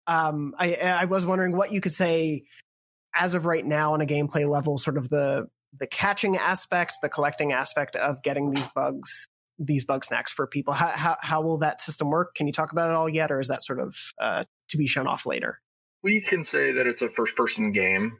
[0.08, 2.46] Um, I, I was wondering what you could say
[3.14, 5.46] as of right now on a gameplay level, sort of the
[5.78, 10.74] the catching aspect, the collecting aspect of getting these bugs, these bug snacks for people.
[10.74, 12.34] How how, how will that system work?
[12.34, 14.88] Can you talk about it all yet, or is that sort of uh, to be
[14.88, 15.60] shown off later?
[16.02, 18.18] We can say that it's a first person game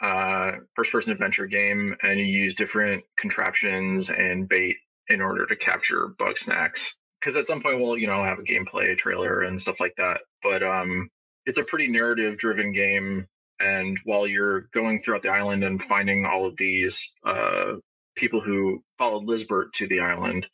[0.00, 4.76] uh, first person adventure game and you use different contraptions and bait
[5.08, 6.94] in order to capture bug snacks.
[7.20, 10.20] Because at some point we'll, you know, have a gameplay trailer and stuff like that.
[10.42, 11.08] But um,
[11.46, 13.26] it's a pretty narrative driven game.
[13.58, 17.74] And while you're going throughout the island and finding all of these uh,
[18.16, 20.46] people who followed Lizbert to the island,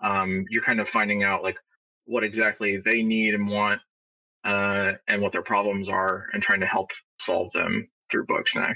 [0.00, 1.58] um, you're kind of finding out like
[2.06, 3.82] what exactly they need and want
[4.44, 8.74] uh, and what their problems are and trying to help solve them through Bugsnax.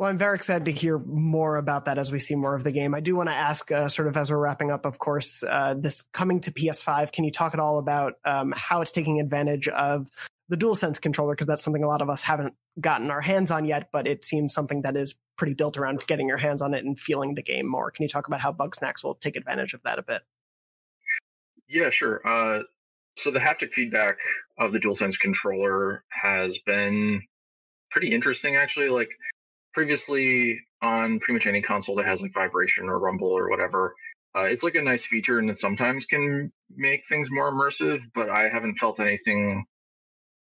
[0.00, 2.72] Well, I'm very excited to hear more about that as we see more of the
[2.72, 2.94] game.
[2.94, 5.74] I do want to ask, uh, sort of as we're wrapping up, of course, uh,
[5.76, 7.12] this coming to PS5.
[7.12, 10.08] Can you talk at all about um, how it's taking advantage of
[10.48, 11.34] the DualSense controller?
[11.34, 14.24] Because that's something a lot of us haven't gotten our hands on yet, but it
[14.24, 17.42] seems something that is pretty built around getting your hands on it and feeling the
[17.42, 17.90] game more.
[17.90, 20.22] Can you talk about how Bugsnax will take advantage of that a bit?
[21.68, 22.22] Yeah, sure.
[22.26, 22.62] Uh,
[23.16, 24.16] so the haptic feedback
[24.58, 27.20] of the DualSense controller has been
[27.90, 28.88] pretty interesting actually.
[28.88, 29.10] Like
[29.74, 33.94] previously on pretty much any console that has like vibration or rumble or whatever,
[34.36, 38.00] uh, it's like a nice feature and it sometimes can make things more immersive.
[38.14, 39.64] But I haven't felt anything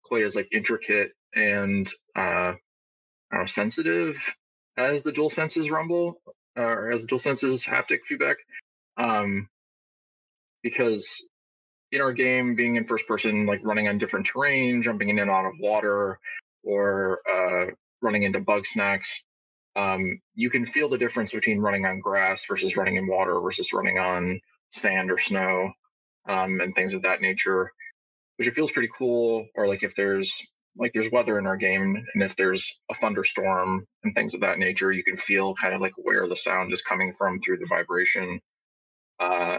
[0.05, 2.55] quite as like intricate and uh,
[3.33, 4.17] know, sensitive
[4.77, 6.21] as the DualSense's rumble
[6.57, 8.37] or as the DualSense's haptic feedback.
[8.97, 9.49] Um,
[10.63, 11.07] because
[11.93, 15.31] in our game, being in first person, like running on different terrain, jumping in and
[15.31, 16.19] out of water,
[16.65, 17.71] or uh,
[18.03, 19.03] running into Bugsnax,
[19.77, 23.73] um, you can feel the difference between running on grass versus running in water versus
[23.73, 24.41] running on
[24.71, 25.73] sand or snow
[26.29, 27.71] um, and things of that nature,
[28.37, 29.47] which it feels pretty cool.
[29.55, 30.33] Or like if there's
[30.77, 34.59] like there's weather in our game, and if there's a thunderstorm and things of that
[34.59, 37.67] nature, you can feel kind of like where the sound is coming from through the
[37.69, 38.41] vibration.
[39.21, 39.59] Uh,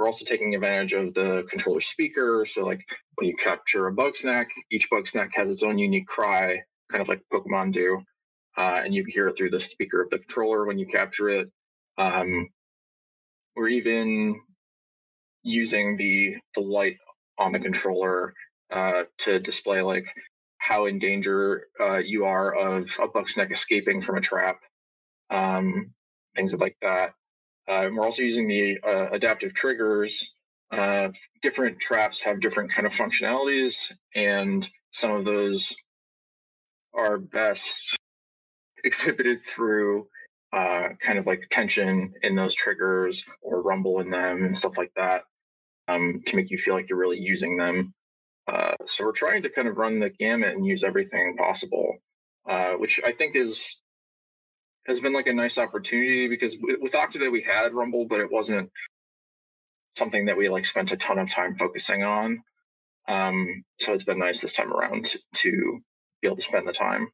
[0.00, 2.46] we're also taking advantage of the controller speaker.
[2.48, 2.80] So like
[3.16, 7.20] when you capture a Bugsnak, each Bugsnak has its own unique cry, kind of like
[7.30, 8.00] Pokemon do.
[8.56, 11.28] Uh, and you can hear it through the speaker of the controller when you capture
[11.28, 11.50] it.
[11.98, 12.48] Um,
[13.54, 14.40] we're even
[15.42, 16.96] using the the light
[17.38, 18.32] on the controller
[18.72, 20.06] uh, to display like
[20.56, 24.60] how in danger uh, you are of a Bugsnak escaping from a trap,
[25.28, 25.92] um,
[26.34, 27.12] things like that.
[27.70, 30.34] Uh, we're also using the uh, adaptive triggers.
[30.72, 31.10] Uh,
[31.40, 33.76] different traps have different kind of functionalities,
[34.16, 35.72] and some of those
[36.92, 37.96] are best
[38.84, 40.08] exhibited through
[40.52, 44.90] uh, kind of like tension in those triggers or rumble in them and stuff like
[44.96, 45.22] that
[45.86, 47.94] um, to make you feel like you're really using them.
[48.48, 51.98] Uh, so we're trying to kind of run the gamut and use everything possible,
[52.48, 53.80] uh, which I think is
[54.86, 58.70] has been like a nice opportunity because with Octodad we had Rumble, but it wasn't
[59.96, 62.42] something that we like spent a ton of time focusing on.
[63.08, 65.80] Um, so it's been nice this time around to
[66.22, 67.08] be able to spend the time.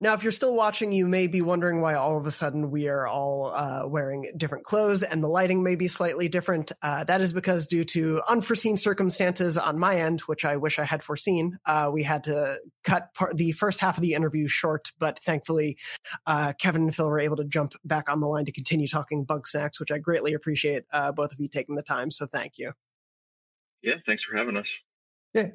[0.00, 2.86] Now, if you're still watching, you may be wondering why all of a sudden we
[2.86, 6.70] are all uh, wearing different clothes and the lighting may be slightly different.
[6.80, 10.84] Uh, that is because, due to unforeseen circumstances on my end, which I wish I
[10.84, 14.92] had foreseen, uh, we had to cut part, the first half of the interview short.
[15.00, 15.78] But thankfully,
[16.26, 19.24] uh, Kevin and Phil were able to jump back on the line to continue talking
[19.24, 22.12] bug snacks, which I greatly appreciate uh, both of you taking the time.
[22.12, 22.72] So thank you.
[23.82, 24.70] Yeah, thanks for having us.
[25.34, 25.48] Yeah,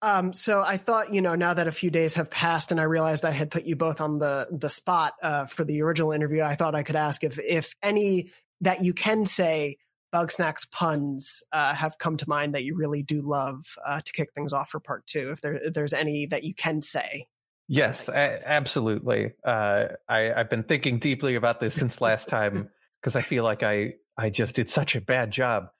[0.00, 2.84] um, so I thought, you know, now that a few days have passed and I
[2.84, 6.42] realized I had put you both on the the spot uh, for the original interview,
[6.42, 8.30] I thought I could ask if if any
[8.60, 9.78] that you can say
[10.14, 14.30] Bugsnax puns uh, have come to mind that you really do love uh, to kick
[14.34, 15.30] things off for part two.
[15.32, 17.26] If there if there's any that you can say.
[17.70, 19.32] Yes, absolutely.
[19.44, 22.70] Uh, I, I've been thinking deeply about this since last time
[23.00, 25.70] because I feel like I I just did such a bad job.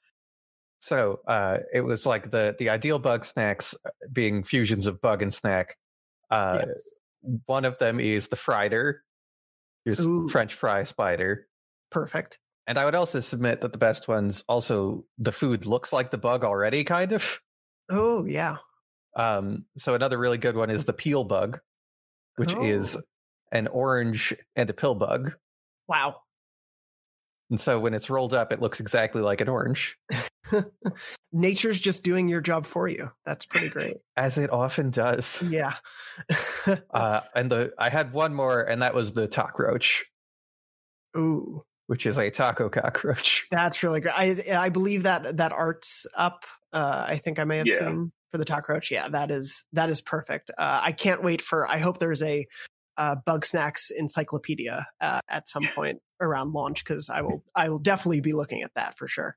[0.81, 3.75] So uh, it was like the the ideal bug snacks
[4.13, 5.77] being fusions of bug and snack.
[6.31, 6.89] Uh, yes.
[7.47, 9.01] One of them is the Fryder,
[9.85, 10.29] who's Ooh.
[10.29, 11.47] French fry spider.
[11.91, 12.39] Perfect.
[12.67, 16.19] And I would also submit that the best ones also the food looks like the
[16.19, 17.41] bug already, kind of.
[17.91, 18.59] Oh yeah.
[19.17, 21.61] Um, so another really good one is the peel bug,
[22.37, 22.63] which oh.
[22.63, 22.97] is
[23.51, 25.33] an orange and a pill bug.
[25.89, 26.17] Wow.
[27.51, 29.97] And so when it's rolled up, it looks exactly like an orange.
[31.33, 33.11] Nature's just doing your job for you.
[33.25, 33.97] That's pretty great.
[34.17, 35.43] As it often does.
[35.43, 35.75] Yeah.
[36.91, 40.05] uh, and the I had one more, and that was the cockroach.
[41.17, 41.63] Ooh.
[41.87, 43.47] Which is a taco cockroach.
[43.51, 44.13] That's really good.
[44.15, 46.45] I I believe that that art's up.
[46.73, 47.79] Uh, I think I may have yeah.
[47.79, 48.91] seen for the cockroach.
[48.91, 50.51] Yeah, that is that is perfect.
[50.51, 51.67] Uh, I can't wait for.
[51.67, 52.47] I hope there's a
[52.99, 58.21] uh, snacks encyclopedia uh, at some point around launch because I will I will definitely
[58.21, 59.37] be looking at that for sure.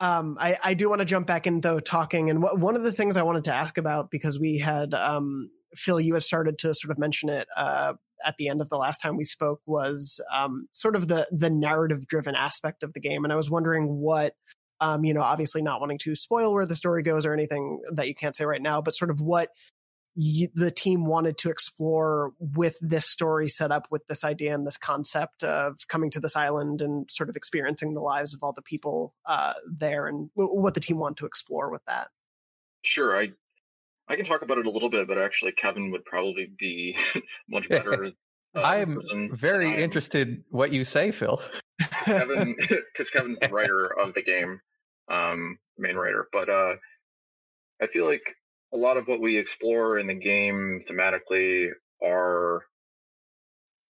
[0.00, 2.84] Um, I, I do want to jump back in though talking and w- one of
[2.84, 6.58] the things I wanted to ask about because we had um, Phil you had started
[6.60, 7.92] to sort of mention it uh,
[8.24, 11.50] at the end of the last time we spoke was um, sort of the the
[11.50, 14.34] narrative driven aspect of the game and I was wondering what
[14.80, 18.08] um, you know obviously not wanting to spoil where the story goes or anything that
[18.08, 19.50] you can't say right now but sort of what
[20.54, 24.76] the team wanted to explore with this story set up with this idea and this
[24.76, 28.62] concept of coming to this island and sort of experiencing the lives of all the
[28.62, 32.08] people uh, there and w- what the team wanted to explore with that.
[32.82, 33.30] Sure, I
[34.08, 36.96] I can talk about it a little bit, but actually Kevin would probably be
[37.48, 38.12] much better.
[38.52, 41.40] Uh, I'm very I interested what you say, Phil.
[42.04, 44.60] Kevin, because Kevin's the writer of the game,
[45.08, 46.26] um, main writer.
[46.32, 46.74] But uh,
[47.80, 48.34] I feel like
[48.72, 51.70] a lot of what we explore in the game thematically
[52.02, 52.62] are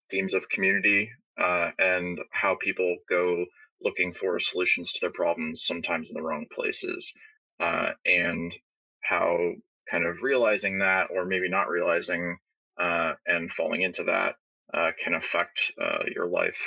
[0.09, 1.09] themes of community
[1.39, 3.45] uh, and how people go
[3.81, 7.11] looking for solutions to their problems, sometimes in the wrong places,
[7.59, 8.53] uh, and
[9.01, 9.53] how
[9.89, 12.37] kind of realizing that, or maybe not realizing
[12.79, 14.35] uh, and falling into that,
[14.73, 16.59] uh, can affect uh, your life,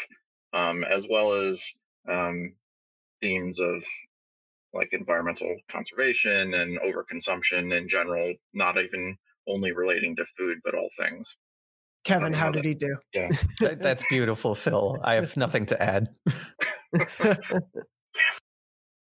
[0.53, 1.63] um, as well as
[2.09, 2.55] um,
[3.21, 3.83] themes of
[4.75, 9.17] like environmental conservation and overconsumption in general, not even
[9.49, 11.37] only relating to food, but all things.
[12.05, 12.97] Kevin, how did he do?
[13.15, 13.31] Yeah.
[13.61, 14.99] that, that's beautiful, Phil.
[15.03, 16.09] I have nothing to add.
[16.93, 17.23] yes.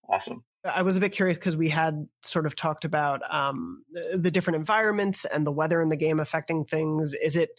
[0.09, 0.43] Awesome.
[0.65, 4.57] I was a bit curious because we had sort of talked about um, the different
[4.57, 7.13] environments and the weather in the game affecting things.
[7.13, 7.49] Is it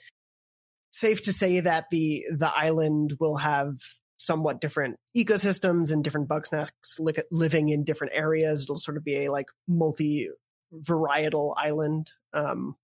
[0.90, 3.76] safe to say that the the island will have
[4.16, 8.64] somewhat different ecosystems and different bug snacks li- living in different areas.
[8.64, 10.28] It'll sort of be a like multi
[10.72, 12.10] varietal island.
[12.32, 12.76] Um,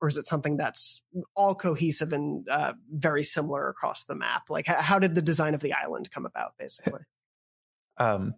[0.00, 1.02] or is it something that's
[1.36, 4.44] all cohesive and uh, very similar across the map?
[4.48, 7.00] Like, how, how did the design of the island come about, basically?
[7.98, 8.34] um,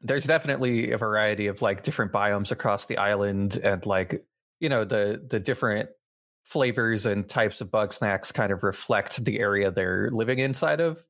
[0.00, 4.24] there's definitely a variety of like different biomes across the island, and like
[4.60, 5.90] you know the the different
[6.44, 11.04] flavors and types of bug snacks kind of reflect the area they're living inside of.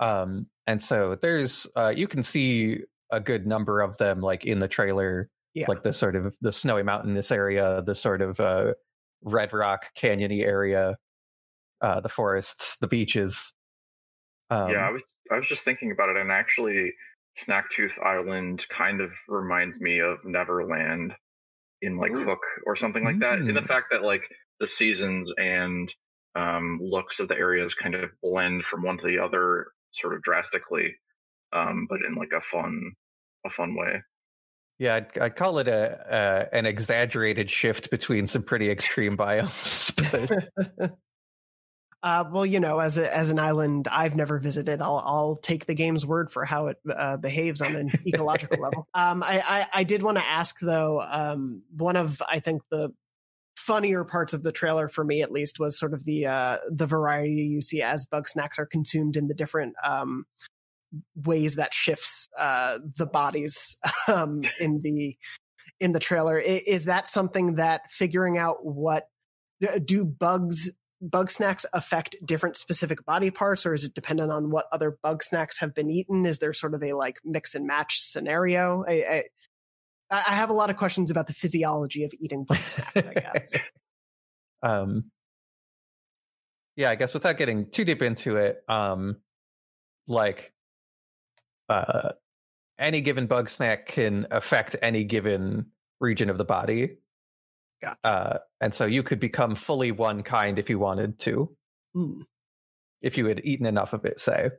[0.00, 2.80] Um, and so there's uh, you can see
[3.12, 5.66] a good number of them like in the trailer, Yeah.
[5.68, 8.74] like the sort of the snowy mountainous area, the sort of uh,
[9.22, 10.96] red rock canyony area,
[11.80, 13.52] uh, the forests, the beaches.
[14.50, 16.92] Um, yeah, I was I was just thinking about it, and actually,
[17.44, 21.12] Snacktooth Island kind of reminds me of Neverland
[21.82, 22.24] in like Ooh.
[22.24, 23.38] Hook or something like that.
[23.40, 23.66] In the Mm.
[23.68, 24.22] fact that like
[24.60, 25.92] the seasons and
[26.34, 30.22] um, looks of the areas kind of blend from one to the other, sort of
[30.22, 30.94] drastically,
[31.52, 32.92] um, but in like a fun
[33.44, 34.02] a fun way.
[34.78, 39.94] Yeah, I'd, I'd call it a uh, an exaggerated shift between some pretty extreme biomes.
[40.78, 40.98] but
[42.06, 45.66] Uh, well, you know, as a, as an island I've never visited, I'll I'll take
[45.66, 48.86] the game's word for how it uh, behaves on an ecological level.
[48.94, 51.02] Um, I, I I did want to ask though.
[51.02, 52.90] Um, one of I think the
[53.56, 56.86] funnier parts of the trailer for me, at least, was sort of the uh, the
[56.86, 60.24] variety you see as bug snacks are consumed in the different um,
[61.14, 63.76] ways that shifts uh, the bodies
[64.08, 65.16] um, in the
[65.80, 66.38] in the trailer.
[66.38, 69.04] I- Is that something that figuring out what
[69.84, 70.70] do bugs
[71.02, 75.22] bug snacks affect different specific body parts or is it dependent on what other bug
[75.22, 78.92] snacks have been eaten is there sort of a like mix and match scenario i
[78.92, 79.24] i,
[80.10, 83.52] I have a lot of questions about the physiology of eating bug snacks i guess
[84.62, 85.10] um,
[86.76, 89.16] yeah, I guess without getting too deep into it, um,
[90.06, 90.52] like
[91.70, 92.10] uh,
[92.78, 95.66] any given bug snack can affect any given
[96.00, 96.98] region of the body.
[97.82, 101.54] Got Uh, and so you could become fully one kind if you wanted to,
[101.94, 102.20] Hmm.
[103.00, 104.50] if you had eaten enough of it, say.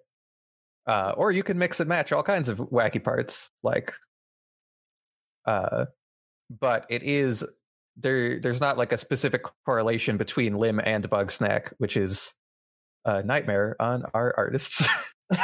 [0.88, 3.94] Uh, or you can mix and match all kinds of wacky parts, like.
[5.48, 5.86] Uh,
[6.50, 7.44] but it is
[7.96, 8.40] there.
[8.40, 12.34] There's not like a specific correlation between limb and bug snack, which is
[13.06, 14.88] a nightmare on our artists.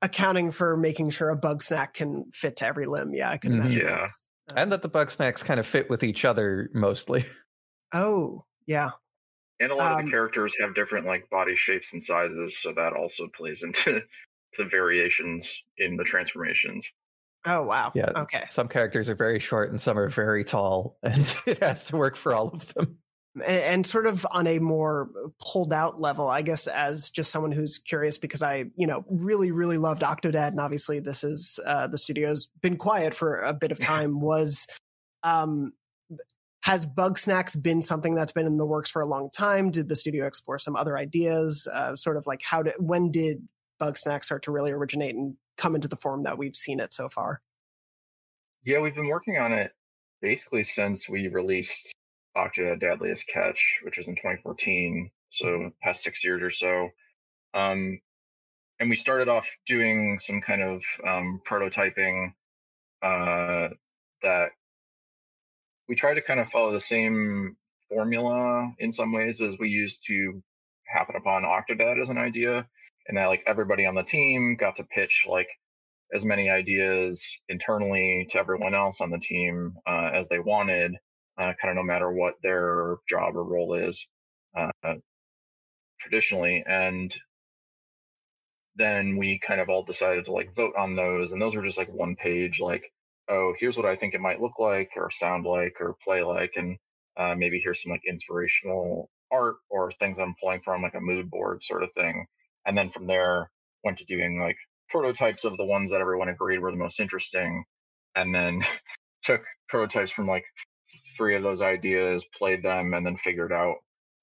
[0.00, 3.52] accounting for making sure a bug snack can fit to every limb yeah i can
[3.52, 3.86] imagine Yeah.
[3.90, 4.18] that's-
[4.56, 7.24] and that the bug snacks kind of fit with each other mostly.
[7.94, 8.90] oh yeah
[9.60, 12.72] And a lot of Um, the characters have different like body shapes and sizes, so
[12.72, 14.00] that also plays into
[14.58, 16.86] the variations in the transformations.
[17.44, 18.10] Oh wow Yeah.
[18.16, 21.96] okay Some characters are very short and some are very tall, and it has to
[21.96, 22.98] work for all of them.
[23.46, 25.08] and, sort of on a more
[25.40, 29.52] pulled out level, I guess, as just someone who's curious because I, you know, really,
[29.52, 33.72] really loved Octodad, and obviously this is uh, the studio's been quiet for a bit
[33.72, 34.20] of time.
[34.20, 34.66] Was
[35.22, 35.72] um,
[36.62, 39.70] has Bugsnax been something that's been in the works for a long time?
[39.70, 41.66] Did the studio explore some other ideas?
[41.72, 43.48] Uh, sort of like how did when did
[43.80, 47.08] Bugsnax start to really originate and come into the form that we've seen it so
[47.08, 47.40] far?
[48.64, 49.72] Yeah, we've been working on it
[50.20, 51.94] basically since we released
[52.36, 56.88] Octodad Deadliest Catch, which was in 2014, so past six years or so.
[57.54, 58.00] Um,
[58.80, 62.32] and we started off doing some kind of um, prototyping
[63.02, 63.68] uh,
[64.22, 64.50] that
[65.88, 67.56] we try to kind of follow the same
[67.88, 70.42] formula in some ways as we used to
[70.86, 72.66] happen upon Octodad as an idea,
[73.08, 75.48] and that like everybody on the team got to pitch like
[76.14, 80.92] as many ideas internally to everyone else on the team uh, as they wanted,
[81.38, 84.06] uh, kind of no matter what their job or role is
[84.56, 84.94] uh,
[86.00, 86.62] traditionally.
[86.66, 87.14] And
[88.76, 91.78] then we kind of all decided to like vote on those, and those were just
[91.78, 92.84] like one page, like,
[93.28, 96.52] oh, here's what I think it might look like, or sound like, or play like,
[96.56, 96.76] and
[97.16, 101.30] uh, maybe here's some like inspirational art or things I'm pulling from, like a mood
[101.30, 102.26] board sort of thing.
[102.66, 103.50] And then from there,
[103.84, 104.56] went to doing like
[104.90, 107.64] prototypes of the ones that everyone agreed were the most interesting,
[108.14, 108.62] and then
[109.24, 110.44] took prototypes from like
[111.16, 113.76] three of those ideas, played them, and then figured out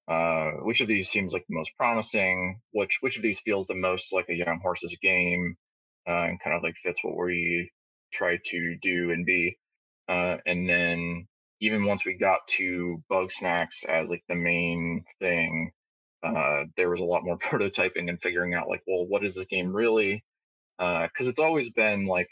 [0.08, 3.74] uh, which of these seems like the most promising, which which of these feels the
[3.74, 5.56] most like a young horse's game,
[6.08, 7.70] uh, and kind of like fits what we
[8.12, 9.56] try to do and be.
[10.08, 11.28] Uh, and then
[11.60, 15.70] even once we got to bug snacks as like the main thing,
[16.22, 19.46] uh, there was a lot more prototyping and figuring out like, well, what is this
[19.46, 20.24] game really?
[20.78, 22.28] Because it's always been like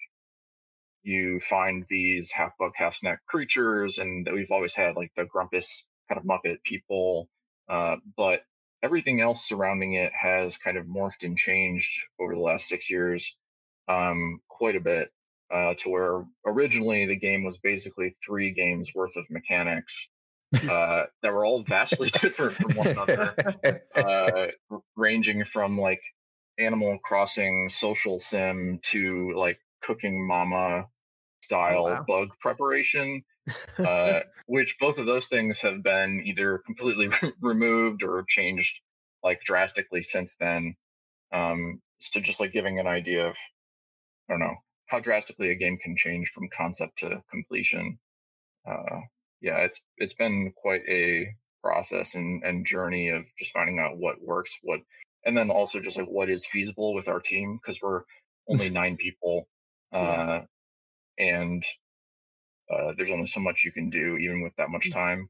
[1.03, 5.84] you find these half bug, half snack creatures, and we've always had like the grumpus
[6.09, 7.28] kind of Muppet people.
[7.68, 8.43] Uh, but
[8.82, 13.34] everything else surrounding it has kind of morphed and changed over the last six years
[13.89, 15.11] um, quite a bit.
[15.51, 20.09] Uh, to where originally the game was basically three games worth of mechanics
[20.55, 23.36] uh, that were all vastly different from one another,
[23.96, 24.46] uh,
[24.96, 26.01] ranging from like
[26.59, 30.86] Animal Crossing social sim to like Cooking Mama
[31.40, 32.05] Oh, style wow.
[32.07, 33.24] bug preparation,
[33.78, 38.74] uh, which both of those things have been either completely removed or changed
[39.22, 40.76] like drastically since then.
[41.32, 43.36] Um, so just like giving an idea of,
[44.28, 47.99] I don't know, how drastically a game can change from concept to completion.
[48.68, 49.01] Uh,
[49.41, 51.28] yeah, it's it's been quite a
[51.62, 54.80] process and, and journey of just finding out what works, what,
[55.24, 58.03] and then also just like what is feasible with our team because we're
[58.49, 59.49] only nine people,
[59.93, 60.45] uh, Yeah.
[61.18, 61.64] and
[62.70, 65.28] uh, there's only so much you can do even with that much time.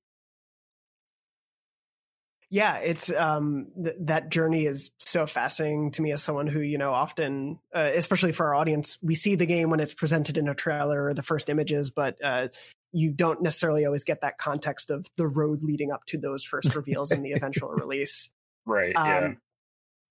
[2.51, 6.79] yeah it's um th- that journey is so fascinating to me as someone who you
[6.79, 10.49] know often uh, especially for our audience we see the game when it's presented in
[10.49, 12.49] a trailer or the first images but uh
[12.93, 16.75] you don't necessarily always get that context of the road leading up to those first
[16.75, 18.31] reveals in the eventual release
[18.67, 18.95] Right.
[18.97, 19.33] um, yeah.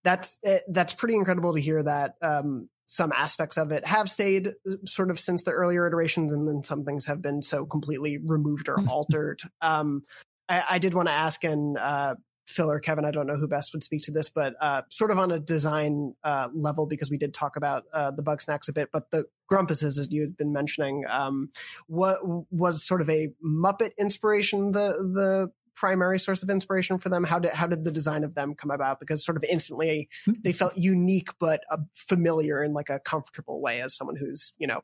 [0.03, 4.47] that's it, that's pretty incredible to hear that um, some aspects of it have stayed
[4.47, 8.17] uh, sort of since the earlier iterations, and then some things have been so completely
[8.17, 9.41] removed or altered.
[9.61, 10.03] Um,
[10.49, 12.15] I, I did want to ask, and uh,
[12.47, 15.11] Phil or Kevin, I don't know who best would speak to this, but uh, sort
[15.11, 18.73] of on a design uh, level, because we did talk about uh, the Bugsnax a
[18.73, 21.49] bit, but the grumpuses, as you had been mentioning, um,
[21.87, 22.19] what
[22.51, 27.23] was sort of a Muppet inspiration the the primary source of inspiration for them?
[27.23, 28.99] How did how did the design of them come about?
[28.99, 30.09] Because sort of instantly
[30.43, 34.67] they felt unique but uh, familiar in like a comfortable way as someone who's you
[34.67, 34.81] know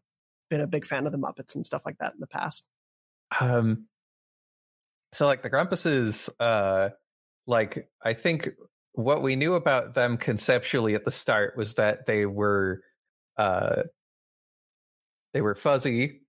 [0.49, 2.65] been a big fan of the Muppets and stuff like that in the past.
[3.39, 3.87] Um,
[5.13, 6.89] so like the Grumpuses, uh,
[7.47, 8.49] like I think
[8.93, 12.81] what we knew about them conceptually at the start was that they were,
[13.37, 13.83] uh,
[15.33, 16.21] they were fuzzy,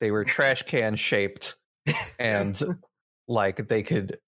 [0.00, 1.56] they were trash can shaped,
[2.18, 2.60] and
[3.28, 4.18] like they could,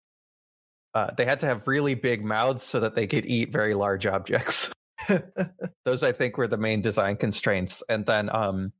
[0.95, 4.07] uh, they had to have really big mouths so that they could eat very large
[4.07, 4.71] objects.
[5.85, 8.73] Those I think were the main design constraints, and then um,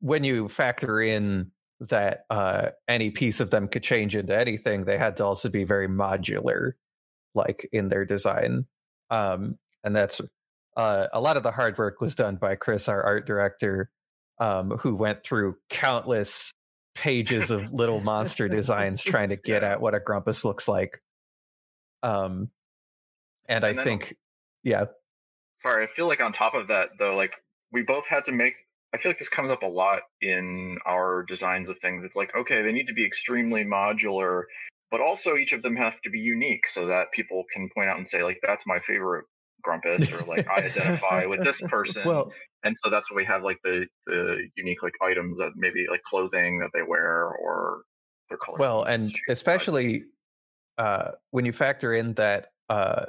[0.00, 1.50] when you factor in
[1.88, 5.64] that uh, any piece of them could change into anything, they had to also be
[5.64, 6.72] very modular,
[7.34, 8.66] like in their design.
[9.10, 10.20] Um, and that's
[10.76, 13.90] uh, a lot of the hard work was done by Chris, our art director,
[14.38, 16.52] um, who went through countless
[16.94, 21.00] pages of little monster designs trying to get at what a grumpus looks like.
[22.02, 22.50] Um,
[23.48, 24.16] and, And I think,
[24.62, 24.84] yeah,
[25.62, 27.36] Sorry, I feel like on top of that though, like
[27.70, 28.54] we both had to make
[28.94, 32.04] I feel like this comes up a lot in our designs of things.
[32.04, 34.42] It's like, okay, they need to be extremely modular,
[34.90, 37.96] but also each of them have to be unique so that people can point out
[37.96, 39.24] and say, like, that's my favorite
[39.62, 42.02] Grumpus, or like I identify with this person.
[42.04, 42.32] well,
[42.64, 46.02] and so that's why we have like the the unique like items that maybe like
[46.02, 47.82] clothing that they wear or
[48.28, 48.58] their color.
[48.58, 50.04] well and especially
[50.78, 53.06] uh, when you factor in that uh,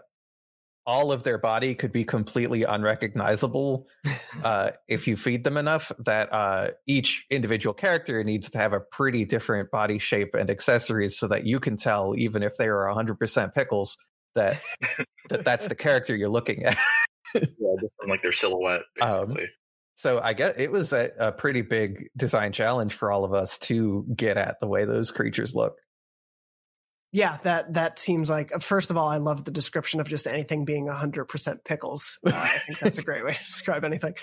[0.85, 3.87] all of their body could be completely unrecognizable
[4.43, 8.79] uh, if you feed them enough that uh, each individual character needs to have a
[8.79, 12.85] pretty different body shape and accessories so that you can tell even if they are
[12.85, 13.97] 100% pickles
[14.35, 14.61] that
[15.29, 16.77] that that's the character you're looking at.
[17.33, 17.41] Yeah,
[17.79, 19.37] just from like their silhouette, Um,
[19.95, 23.59] so i guess it was a, a pretty big design challenge for all of us
[23.59, 25.77] to get at the way those creatures look
[27.13, 28.49] Yeah, that that seems like.
[28.61, 32.19] First of all, I love the description of just anything being hundred percent pickles.
[32.25, 34.15] Uh, I think that's a great way to describe anything.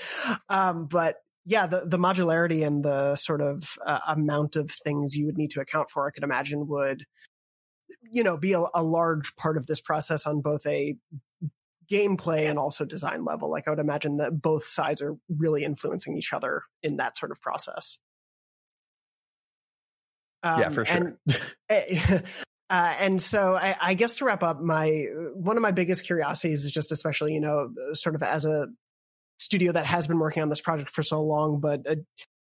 [0.49, 1.15] Um, but
[1.45, 5.53] yeah, the the modularity and the sort of uh, amount of things you would need
[5.53, 7.05] to account for, I could imagine would,
[8.11, 10.97] you know, be a, a large part of this process on both a
[11.89, 13.53] gameplay and also design level.
[13.53, 17.31] Like I would imagine that both sides are really influencing each other in that sort
[17.31, 17.99] of process.
[20.45, 21.17] yeah Um, for sure
[21.69, 22.25] and-
[22.71, 26.65] Uh, and so I, I guess to wrap up, my one of my biggest curiosities
[26.65, 28.69] is just especially you know sort of as a
[29.39, 31.97] studio that has been working on this project for so long, but uh,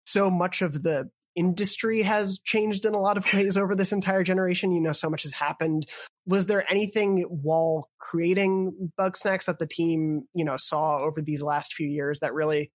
[0.05, 4.23] so much of the industry has changed in a lot of ways over this entire
[4.23, 4.71] generation.
[4.71, 5.87] You know, so much has happened.
[6.27, 11.73] Was there anything while creating Bugsnax that the team you know saw over these last
[11.73, 12.71] few years that really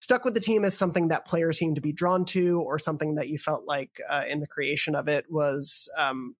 [0.00, 3.16] stuck with the team as something that players seemed to be drawn to, or something
[3.16, 6.34] that you felt like uh, in the creation of it was um,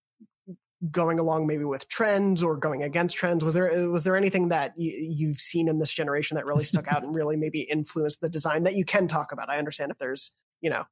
[0.90, 3.44] going along maybe with trends or going against trends?
[3.44, 6.88] Was there was there anything that y- you've seen in this generation that really stuck
[6.88, 9.48] out and really maybe influenced the design that you can talk about?
[9.48, 10.84] I understand if there's you know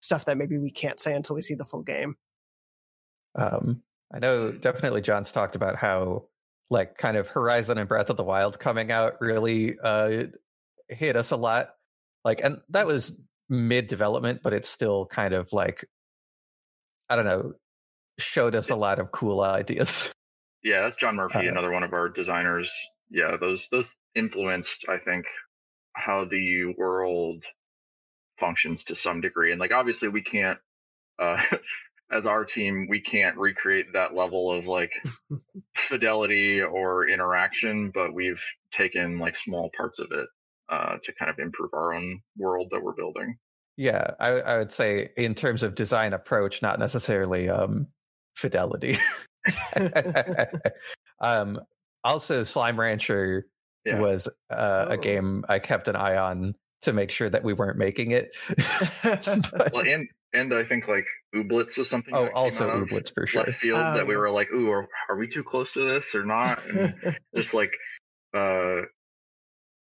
[0.00, 2.16] stuff that maybe we can't say until we see the full game.
[3.34, 3.82] Um,
[4.12, 6.24] I know definitely John's talked about how
[6.70, 10.24] like kind of Horizon and Breath of the Wild coming out really uh,
[10.88, 11.70] hit us a lot.
[12.24, 15.84] Like, and that was mid development, but it's still kind of like
[17.08, 17.52] I don't know,
[18.18, 20.12] showed us a lot of cool ideas.
[20.62, 22.70] Yeah, that's John Murphy, Uh, another one of our designers.
[23.10, 25.26] Yeah, those those influenced, I think,
[25.94, 27.44] how the world
[28.38, 29.52] functions to some degree.
[29.52, 30.58] And like obviously we can't
[31.18, 31.42] uh
[32.10, 34.92] as our team, we can't recreate that level of like
[35.76, 38.42] fidelity or interaction, but we've
[38.72, 40.28] taken like small parts of it
[40.68, 43.36] uh to kind of improve our own world that we're building.
[43.76, 47.86] Yeah, I, I would say in terms of design approach, not necessarily um,
[48.36, 48.98] fidelity.
[51.20, 51.60] um,
[52.04, 53.46] also, Slime Rancher
[53.84, 53.98] Yeah.
[54.00, 54.92] was uh, Oh.
[54.92, 58.34] a game I kept an eye on to make sure that we weren't making it.
[59.04, 62.14] But- Well, and and I think like Ooblets was something.
[62.14, 63.44] oh, also out Ooblets for sure.
[63.44, 66.14] Left field Oh, that we were like, ooh, are, are we too close to this
[66.14, 66.64] or not?
[66.66, 66.94] And
[67.34, 67.72] just like
[68.34, 68.82] uh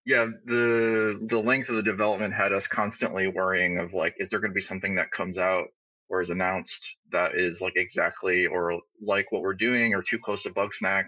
[0.03, 4.39] yeah the the length of the development had us constantly worrying of like is there
[4.39, 5.67] going to be something that comes out
[6.11, 10.43] or is announced that is like exactly or like what we're doing or too close
[10.43, 11.05] to Bugsnax.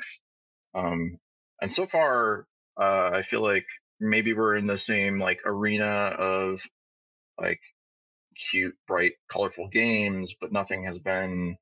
[0.73, 1.19] Um
[1.61, 2.47] and so far
[2.79, 3.65] uh i feel like
[3.99, 5.85] maybe we're in the same like arena
[6.17, 6.59] of
[7.39, 7.59] like
[8.49, 11.55] cute bright colorful games but nothing has been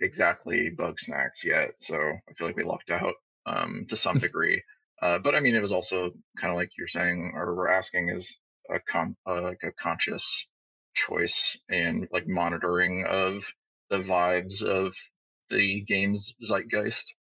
[0.00, 3.14] exactly Bugsnax yet so i feel like we lucked out
[3.46, 4.62] um to some degree.
[5.00, 8.08] Uh, but I mean, it was also kind of like you're saying, or we're asking,
[8.08, 8.36] is
[8.68, 10.24] a con uh, like a conscious
[11.06, 13.44] choice and like monitoring of
[13.90, 14.92] the vibes of
[15.50, 17.14] the game's zeitgeist.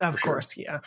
[0.00, 0.32] Of sure.
[0.32, 0.78] course, yeah.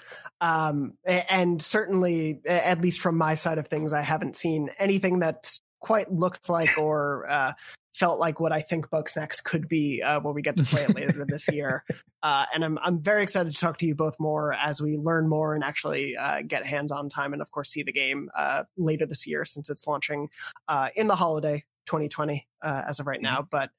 [0.41, 5.61] Um, and certainly, at least from my side of things, I haven't seen anything that's
[5.80, 7.53] quite looked like or uh,
[7.94, 10.96] felt like what I think Bugsnax could be uh, when we get to play it
[10.96, 11.84] later this year.
[12.24, 15.28] Uh, and I'm I'm very excited to talk to you both more as we learn
[15.28, 18.64] more and actually uh, get hands on time and of course see the game uh,
[18.78, 20.30] later this year since it's launching
[20.70, 23.46] uh, in the holiday 2020 uh, as of right now.
[23.52, 23.72] But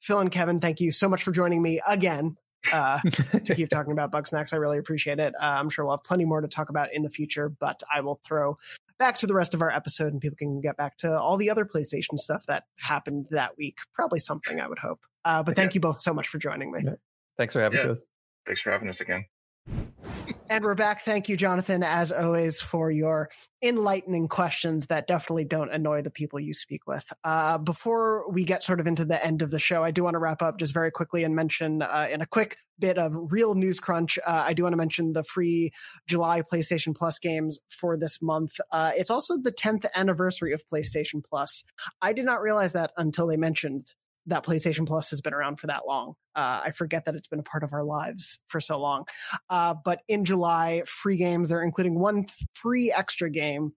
[0.00, 2.36] Phil and Kevin, thank you so much for joining me again
[2.72, 2.98] uh,
[3.44, 4.52] to keep talking about Bugsnax.
[4.52, 5.34] I really appreciate it.
[5.40, 8.00] Uh, I'm sure we'll have plenty more to talk about in the future, but I
[8.00, 8.58] will throw
[9.02, 11.50] back to the rest of our episode and people can get back to all the
[11.50, 13.78] other PlayStation stuff that happened that week.
[13.94, 15.00] Probably something, I would hope.
[15.24, 16.82] Uh, but thank you both so much for joining me.
[16.84, 16.92] Yeah.
[17.36, 17.92] Thanks for having Yeah.
[17.92, 18.02] us.
[18.46, 19.24] Thanks for having us again.
[20.52, 21.00] And we're back.
[21.00, 23.30] Thank you, Jonathan, as always, for your
[23.62, 27.10] enlightening questions that definitely don't annoy the people you speak with.
[27.24, 30.12] Uh, before we get sort of into the end of the show, I do want
[30.12, 33.54] to wrap up just very quickly and mention uh, in a quick bit of real
[33.54, 35.72] news crunch, uh, I do want to mention the free
[36.06, 38.60] July PlayStation Plus games for this month.
[38.70, 41.64] Uh, it's also the 10th anniversary of PlayStation Plus.
[42.02, 43.86] I did not realize that until they mentioned
[44.26, 46.14] that PlayStation Plus has been around for that long.
[46.34, 49.04] Uh, I forget that it's been a part of our lives for so long.
[49.50, 53.72] Uh, but in July, free games, they're including one free extra game.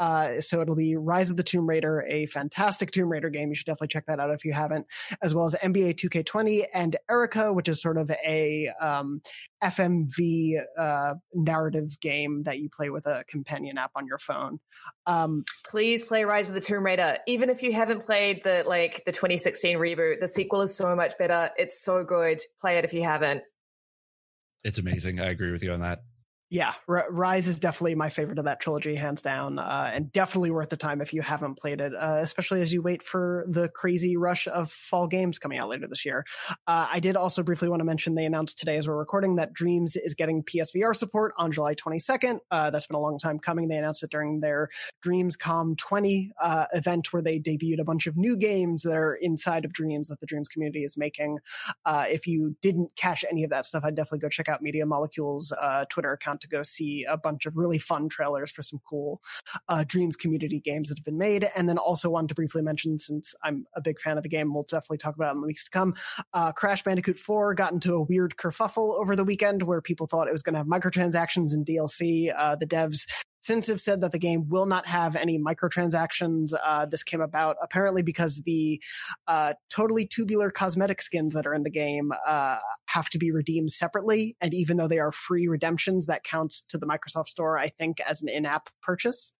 [0.00, 3.50] Uh, so it'll be Rise of the Tomb Raider, a fantastic Tomb Raider game.
[3.50, 4.86] You should definitely check that out if you haven't,
[5.22, 9.20] as well as NBA 2K20 and Erica, which is sort of a um,
[9.62, 14.58] FMV uh, narrative game that you play with a companion app on your phone.
[15.06, 17.18] Um, Please play Rise of the Tomb Raider.
[17.26, 21.18] Even if you haven't played the like the 2016 reboot, the sequel is so much
[21.18, 21.50] better.
[21.58, 22.40] It's so good.
[22.62, 23.42] Play it if you haven't.
[24.64, 25.20] It's amazing.
[25.20, 26.00] I agree with you on that.
[26.52, 30.50] Yeah, R- Rise is definitely my favorite of that trilogy, hands down, uh, and definitely
[30.50, 33.68] worth the time if you haven't played it, uh, especially as you wait for the
[33.68, 36.24] crazy rush of fall games coming out later this year.
[36.66, 39.52] Uh, I did also briefly want to mention they announced today as we're recording that
[39.52, 42.40] Dreams is getting PSVR support on July 22nd.
[42.50, 43.68] Uh, that's been a long time coming.
[43.68, 44.70] They announced it during their
[45.06, 49.64] Dreamscom 20 uh, event where they debuted a bunch of new games that are inside
[49.64, 51.38] of Dreams that the Dreams community is making.
[51.84, 54.84] Uh, if you didn't catch any of that stuff, I'd definitely go check out Media
[54.84, 55.52] Molecules'
[55.88, 59.20] Twitter account to go see a bunch of really fun trailers for some cool
[59.68, 61.48] uh, Dreams community games that have been made.
[61.56, 64.52] And then also wanted to briefly mention, since I'm a big fan of the game,
[64.52, 65.94] we'll definitely talk about it in the weeks to come.
[66.32, 70.28] Uh, Crash Bandicoot 4 got into a weird kerfuffle over the weekend where people thought
[70.28, 72.32] it was going to have microtransactions and DLC.
[72.36, 73.06] Uh, the devs
[73.40, 76.52] since have said that the game will not have any microtransactions.
[76.62, 78.82] Uh, this came about apparently because the
[79.26, 83.70] uh, totally tubular cosmetic skins that are in the game uh, have to be redeemed
[83.70, 84.36] separately.
[84.40, 88.00] And even though they are free redemptions, that counts to the Microsoft Store, I think,
[88.00, 89.32] as an in app purchase.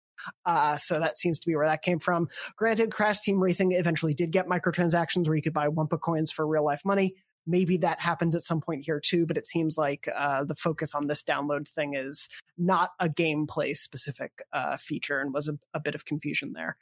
[0.44, 2.28] Uh, so that seems to be where that came from.
[2.56, 6.47] Granted, Crash Team Racing eventually did get microtransactions where you could buy Wumpa coins for
[6.47, 7.14] real life money.
[7.46, 10.94] Maybe that happens at some point here too, but it seems like uh, the focus
[10.94, 15.80] on this download thing is not a gameplay specific uh, feature and was a, a,
[15.80, 16.76] bit of confusion there.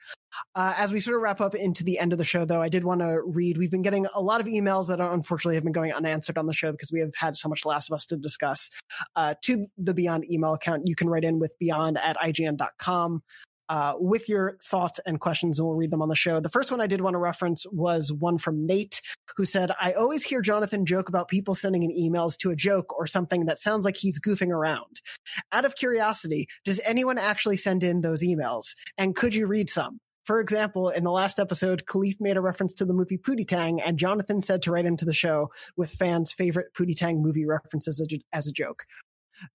[0.54, 2.68] Uh, as we sort of wrap up into the end of the show, though, I
[2.68, 3.56] did want to read.
[3.56, 6.52] We've been getting a lot of emails that unfortunately have been going unanswered on the
[6.52, 8.70] show because we have had so much Last of Us to discuss.
[9.16, 13.22] Uh, to the Beyond email account, you can write in with beyond at ign.com
[13.68, 16.40] uh, with your thoughts and questions, and we'll read them on the show.
[16.40, 19.00] The first one I did want to reference was one from Nate,
[19.36, 22.98] who said, I always hear Jonathan joke about people sending in emails to a joke
[22.98, 25.00] or something that sounds like he's goofing around.
[25.52, 28.74] Out of curiosity, does anyone actually send in those emails?
[28.96, 30.00] And could you read some?
[30.24, 33.80] For example, in the last episode, Khalif made a reference to the movie Pootie Tang,
[33.80, 37.98] and Jonathan said to write into the show with fans' favorite Pootie Tang movie references
[37.98, 38.84] as a, as a joke.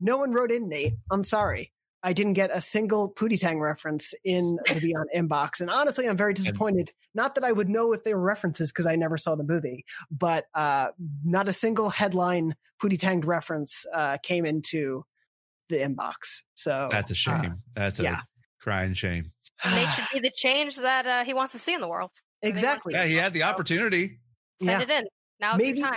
[0.02, 0.94] No one wrote in, Nate.
[1.12, 1.72] I'm sorry.
[2.04, 5.62] I didn't get a single Pootie Tang reference in the Beyond inbox.
[5.62, 6.92] And honestly, I'm very disappointed.
[7.16, 9.86] Not that I would know if they were references because I never saw the movie,
[10.12, 10.88] but uh,
[11.24, 15.06] not a single headline Pootie Tang reference uh, came into
[15.70, 16.44] the inbox.
[16.56, 17.46] So that's a uh, shame.
[17.46, 18.20] Uh, that's a yeah.
[18.60, 19.32] crying shame.
[19.64, 22.12] They should be the change that uh, he wants to see in the world.
[22.42, 22.94] Exactly.
[22.94, 24.20] Yeah, he had the opportunity.
[24.62, 24.82] Send yeah.
[24.82, 25.04] it in.
[25.40, 25.94] Now maybe, time.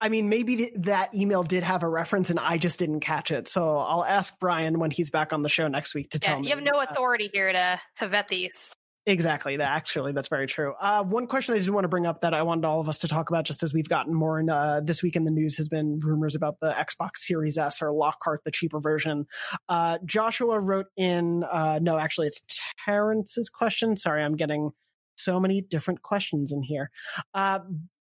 [0.00, 3.30] I mean, maybe th- that email did have a reference and I just didn't catch
[3.30, 3.48] it.
[3.48, 6.40] So I'll ask Brian when he's back on the show next week to yeah, tell
[6.40, 6.48] me.
[6.48, 8.74] You have no authority here to to vet these.
[9.06, 9.56] Exactly.
[9.56, 10.74] That actually, that's very true.
[10.78, 12.98] Uh, one question I did want to bring up that I wanted all of us
[12.98, 15.56] to talk about, just as we've gotten more in uh, this week in the news,
[15.56, 19.26] has been rumors about the Xbox Series S or Lockhart, the cheaper version.
[19.70, 22.42] Uh, Joshua wrote in, uh, no, actually, it's
[22.84, 23.96] Terrence's question.
[23.96, 24.70] Sorry, I'm getting
[25.16, 26.90] so many different questions in here.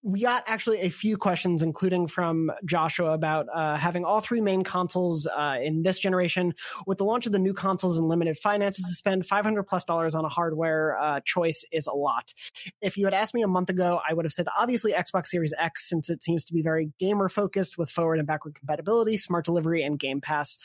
[0.01, 4.63] We got actually a few questions, including from Joshua about uh, having all three main
[4.63, 6.53] consoles uh, in this generation.
[6.87, 10.15] With the launch of the new consoles and limited finances to spend 500 plus dollars
[10.15, 12.33] on a hardware uh, choice is a lot.
[12.81, 15.53] If you had asked me a month ago, I would have said obviously Xbox Series
[15.57, 19.43] X, since it seems to be very gamer focused with forward and backward compatibility, smart
[19.43, 20.59] delivery, and Game Pass.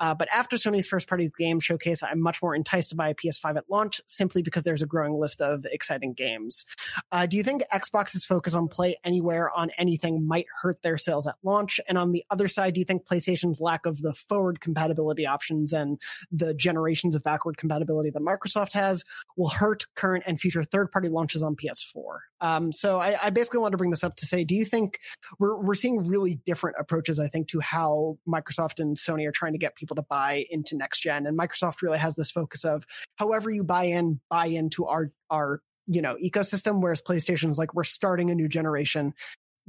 [0.00, 3.14] Uh, but after Sony's first party game showcase, I'm much more enticed to buy a
[3.14, 6.64] PS5 at launch simply because there's a growing list of exciting games.
[7.12, 11.26] Uh, do you think Xbox's focus on play anywhere on anything might hurt their sales
[11.26, 11.80] at launch?
[11.88, 15.72] And on the other side, do you think PlayStation's lack of the forward compatibility options
[15.72, 16.00] and
[16.30, 19.04] the generations of backward compatibility that Microsoft has
[19.36, 22.18] will hurt current and future third party launches on PS4?
[22.40, 25.00] Um, so I, I, basically want to bring this up to say, do you think
[25.40, 29.54] we're, we're seeing really different approaches, I think, to how Microsoft and Sony are trying
[29.54, 31.26] to get people to buy into next gen?
[31.26, 32.86] And Microsoft really has this focus of
[33.16, 37.84] however you buy in, buy into our, our you know ecosystem whereas playstation's like we're
[37.84, 39.14] starting a new generation.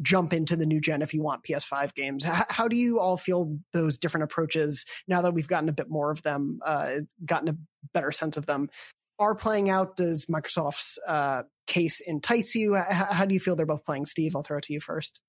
[0.02, 2.26] Jump into the new gen if you want ps5 games.
[2.26, 5.90] H- how do you all feel those different approaches now that we've gotten a bit
[5.90, 7.58] more of them uh, gotten a
[7.94, 8.70] better sense of them
[9.18, 9.98] are playing out?
[9.98, 12.78] Does microsoft's uh, case entice you?
[12.78, 14.06] H- how do you feel they're both playing?
[14.06, 15.20] Steve i'll throw it to you first.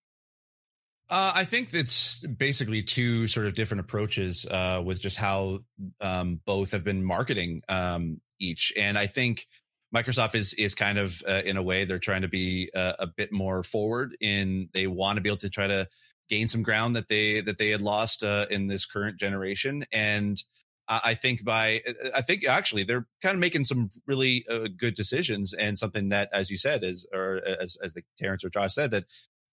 [1.11, 5.59] Uh, I think it's basically two sort of different approaches uh, with just how
[6.01, 9.49] um, both have been marketing um, each, and I think
[9.95, 13.07] Microsoft is is kind of uh, in a way they're trying to be uh, a
[13.07, 15.89] bit more forward in they want to be able to try to
[16.29, 19.85] gain some ground that they that they had lost uh, in this current generation.
[19.93, 20.43] And
[20.91, 24.97] I think by uh, I think actually they're kind of making some really uh, good
[24.97, 28.75] decisions and something that as you said is or as as the Terrence or Josh
[28.75, 29.05] said that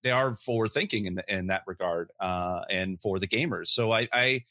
[0.04, 3.68] they are forward thinking in the, in that regard uh, and for the gamers.
[3.68, 4.46] So I I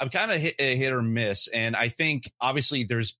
[0.00, 1.46] I'm kind of hit, hit or miss.
[1.48, 3.16] And I think obviously there's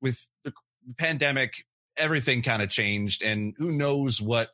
[0.00, 0.52] with the
[0.98, 1.64] pandemic,
[1.96, 4.50] everything kind of changed, and who knows what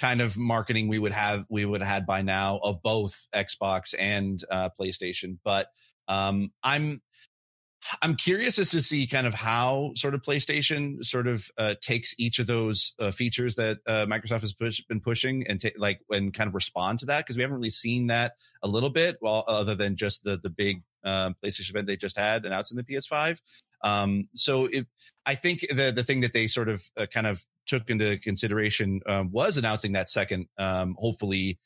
[0.00, 3.94] kind of marketing we would have we would have had by now of both Xbox
[3.98, 5.38] and uh, PlayStation.
[5.44, 5.68] But
[6.08, 7.02] um, I'm
[8.02, 12.14] I'm curious as to see kind of how sort of PlayStation sort of uh, takes
[12.18, 16.00] each of those uh, features that uh, Microsoft has push, been pushing and ta- like
[16.10, 18.32] and kind of respond to that because we haven't really seen that
[18.62, 22.18] a little bit, well, other than just the the big um, PlayStation event they just
[22.18, 23.38] had announcing the PS5.
[23.82, 24.86] Um, so it,
[25.26, 29.00] I think the the thing that they sort of uh, kind of took into consideration
[29.06, 31.58] um, was announcing that second, um, hopefully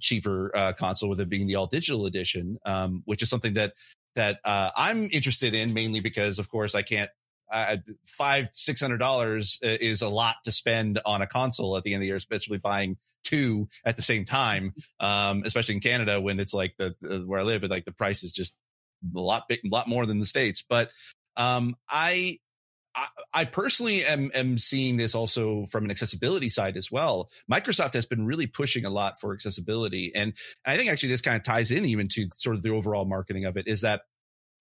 [0.00, 3.72] cheaper uh, console with it being the all digital edition, um, which is something that
[4.14, 7.10] that uh, I'm interested in mainly because, of course, I can't.
[7.52, 7.76] Uh,
[8.06, 11.92] five six hundred dollars uh, is a lot to spend on a console at the
[11.92, 14.72] end of the year, especially buying two at the same time.
[14.98, 18.24] Um, especially in Canada when it's like the, the where I live, like the price
[18.24, 18.56] is just
[19.14, 20.64] a lot big, a lot more than the states.
[20.66, 20.90] But
[21.36, 22.38] um, I,
[22.94, 27.28] I, I personally am, am seeing this also from an accessibility side as well.
[27.50, 30.12] Microsoft has been really pushing a lot for accessibility.
[30.14, 30.34] And
[30.64, 33.44] I think actually this kind of ties in even to sort of the overall marketing
[33.44, 34.02] of it is that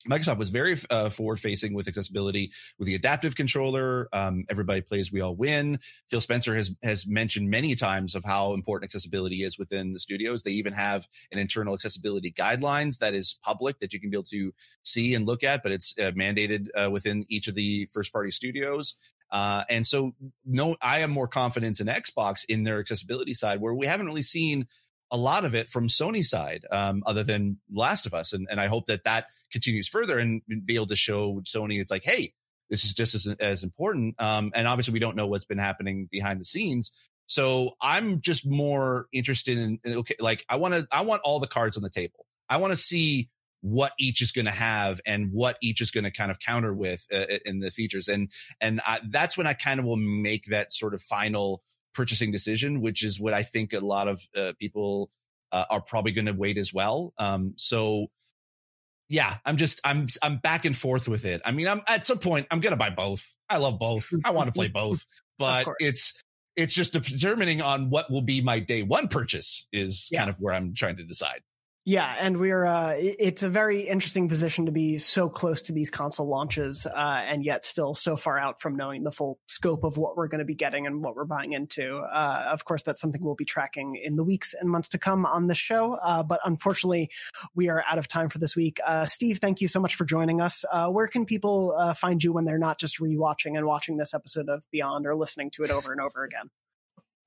[0.10, 4.10] Microsoft was very uh, forward facing with accessibility with the adaptive controller.
[4.12, 5.80] Um, everybody plays, we all win.
[6.10, 10.44] Phil Spencer has has mentioned many times of how important accessibility is within the studios.
[10.44, 14.24] They even have an internal accessibility guidelines that is public that you can be able
[14.24, 14.54] to
[14.84, 18.32] see and look at, but it's uh, mandated uh, within each of the first party
[18.32, 18.96] studios.
[19.32, 20.14] Uh, and so,
[20.46, 24.22] no, I have more confidence in Xbox in their accessibility side, where we haven't really
[24.22, 24.68] seen
[25.14, 28.34] a lot of it from Sony side, um, other than Last of Us.
[28.34, 31.92] And, and I hope that that continues further and be able to show Sony it's
[31.92, 32.34] like, hey,
[32.72, 34.16] this is just as, as important.
[34.20, 36.92] Um, and obviously, we don't know what's been happening behind the scenes.
[37.28, 41.48] So I'm just more interested in okay, like I want to I want all the
[41.48, 42.26] cards on the table.
[42.50, 43.30] I want to see
[43.62, 46.74] what each is going to have and what each is going to kind of counter
[46.74, 48.30] with uh, in the features and
[48.60, 51.64] and I, that's when I kind of will make that sort of final
[51.94, 55.10] purchasing decision, which is what I think a lot of uh, people
[55.52, 57.14] uh, are probably going to wait as well.
[57.18, 58.08] Um, so
[59.10, 61.42] yeah, I'm just I'm I'm back and forth with it.
[61.46, 63.36] I mean, I'm at some point I'm going to buy both.
[63.50, 64.10] I love both.
[64.26, 65.06] I want to play both,
[65.38, 66.22] but it's
[66.56, 70.20] it's just determining on what will be my day one purchase is yeah.
[70.20, 71.42] kind of where I'm trying to decide.
[71.86, 75.90] Yeah, and we're uh, it's a very interesting position to be so close to these
[75.90, 79.98] console launches, uh, and yet still so far out from knowing the full scope of
[79.98, 81.98] what we're going to be getting and what we're buying into.
[81.98, 85.26] Uh, of course, that's something we'll be tracking in the weeks and months to come
[85.26, 85.96] on the show.
[85.96, 87.10] Uh, but unfortunately,
[87.54, 88.80] we are out of time for this week.
[88.88, 90.64] Uh, Steve, thank you so much for joining us.
[90.72, 94.48] Uh, where can people find you when they're not just rewatching and watching this episode
[94.48, 96.50] of Beyond or listening to it over and over again?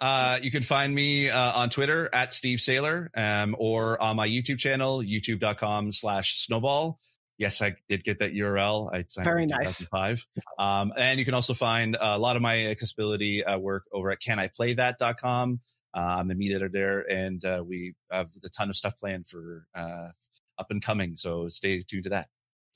[0.01, 4.28] Uh, you can find me uh, on Twitter at Steve Saylor, um, or on my
[4.28, 6.98] YouTube channel, youtube.com slash snowball.
[7.39, 8.90] Yes, I did get that URL.
[8.93, 9.86] I signed Very nice.
[10.59, 14.20] Um, and you can also find a lot of my accessibility uh, work over at
[14.20, 15.60] caniplaythat.com.
[15.94, 19.27] Uh, I'm the meat editor there, and uh, we have a ton of stuff planned
[19.27, 20.09] for uh,
[20.59, 21.16] up and coming.
[21.16, 22.28] So stay tuned to that.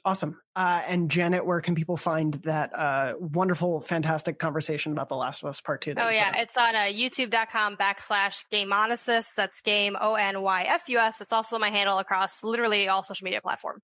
[0.04, 0.40] Awesome.
[0.56, 5.42] Uh, and Janet, where can people find that uh, wonderful, fantastic conversation about The Last
[5.42, 5.94] of Us Part 2?
[5.98, 6.32] Oh, yeah.
[6.36, 9.26] It's on uh, youtube.com backslash Gameonysus.
[9.36, 11.20] That's game O N Y S U S.
[11.20, 13.82] It's also my handle across literally all social media platforms.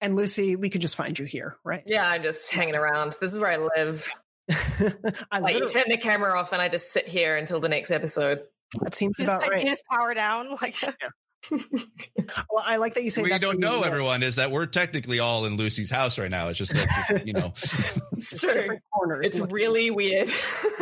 [0.00, 1.82] And Lucy, we could just find you here, right?
[1.86, 3.14] Yeah, I'm just hanging around.
[3.20, 4.08] This is where I live.
[5.30, 7.90] I like, you turn the camera off and I just sit here until the next
[7.90, 8.42] episode.
[8.80, 9.64] That seems just, about right.
[9.64, 10.56] Just power down.
[10.62, 10.90] Like, yeah.
[11.50, 13.22] well, I like that you say.
[13.22, 16.48] What you don't know, everyone, is that we're technically all in Lucy's house right now.
[16.48, 17.52] It's just that you know,
[18.12, 18.78] it's true.
[18.92, 19.26] Corners.
[19.26, 20.28] It's really weird,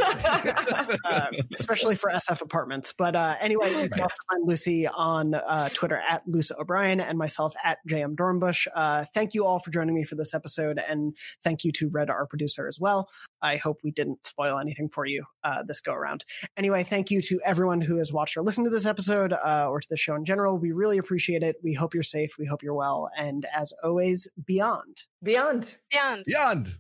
[0.03, 2.95] uh, especially for SF apartments.
[2.97, 7.19] But uh, anyway, you can also find Lucy on uh, Twitter at Lucy O'Brien and
[7.19, 8.67] myself at JM Dornbush.
[8.75, 12.11] Uh, thank you all for joining me for this episode, and thank you to Red,
[12.11, 13.09] our producer, as well.
[13.43, 16.25] I hope we didn't spoil anything for you uh, this go around.
[16.57, 19.81] Anyway, thank you to everyone who has watched or listened to this episode uh, or
[19.81, 20.46] to the show in general.
[20.55, 21.57] We really appreciate it.
[21.63, 22.37] We hope you're safe.
[22.39, 23.11] We hope you're well.
[23.17, 25.05] And as always, beyond.
[25.23, 25.77] Beyond.
[25.91, 26.25] Beyond.
[26.27, 26.79] Beyond.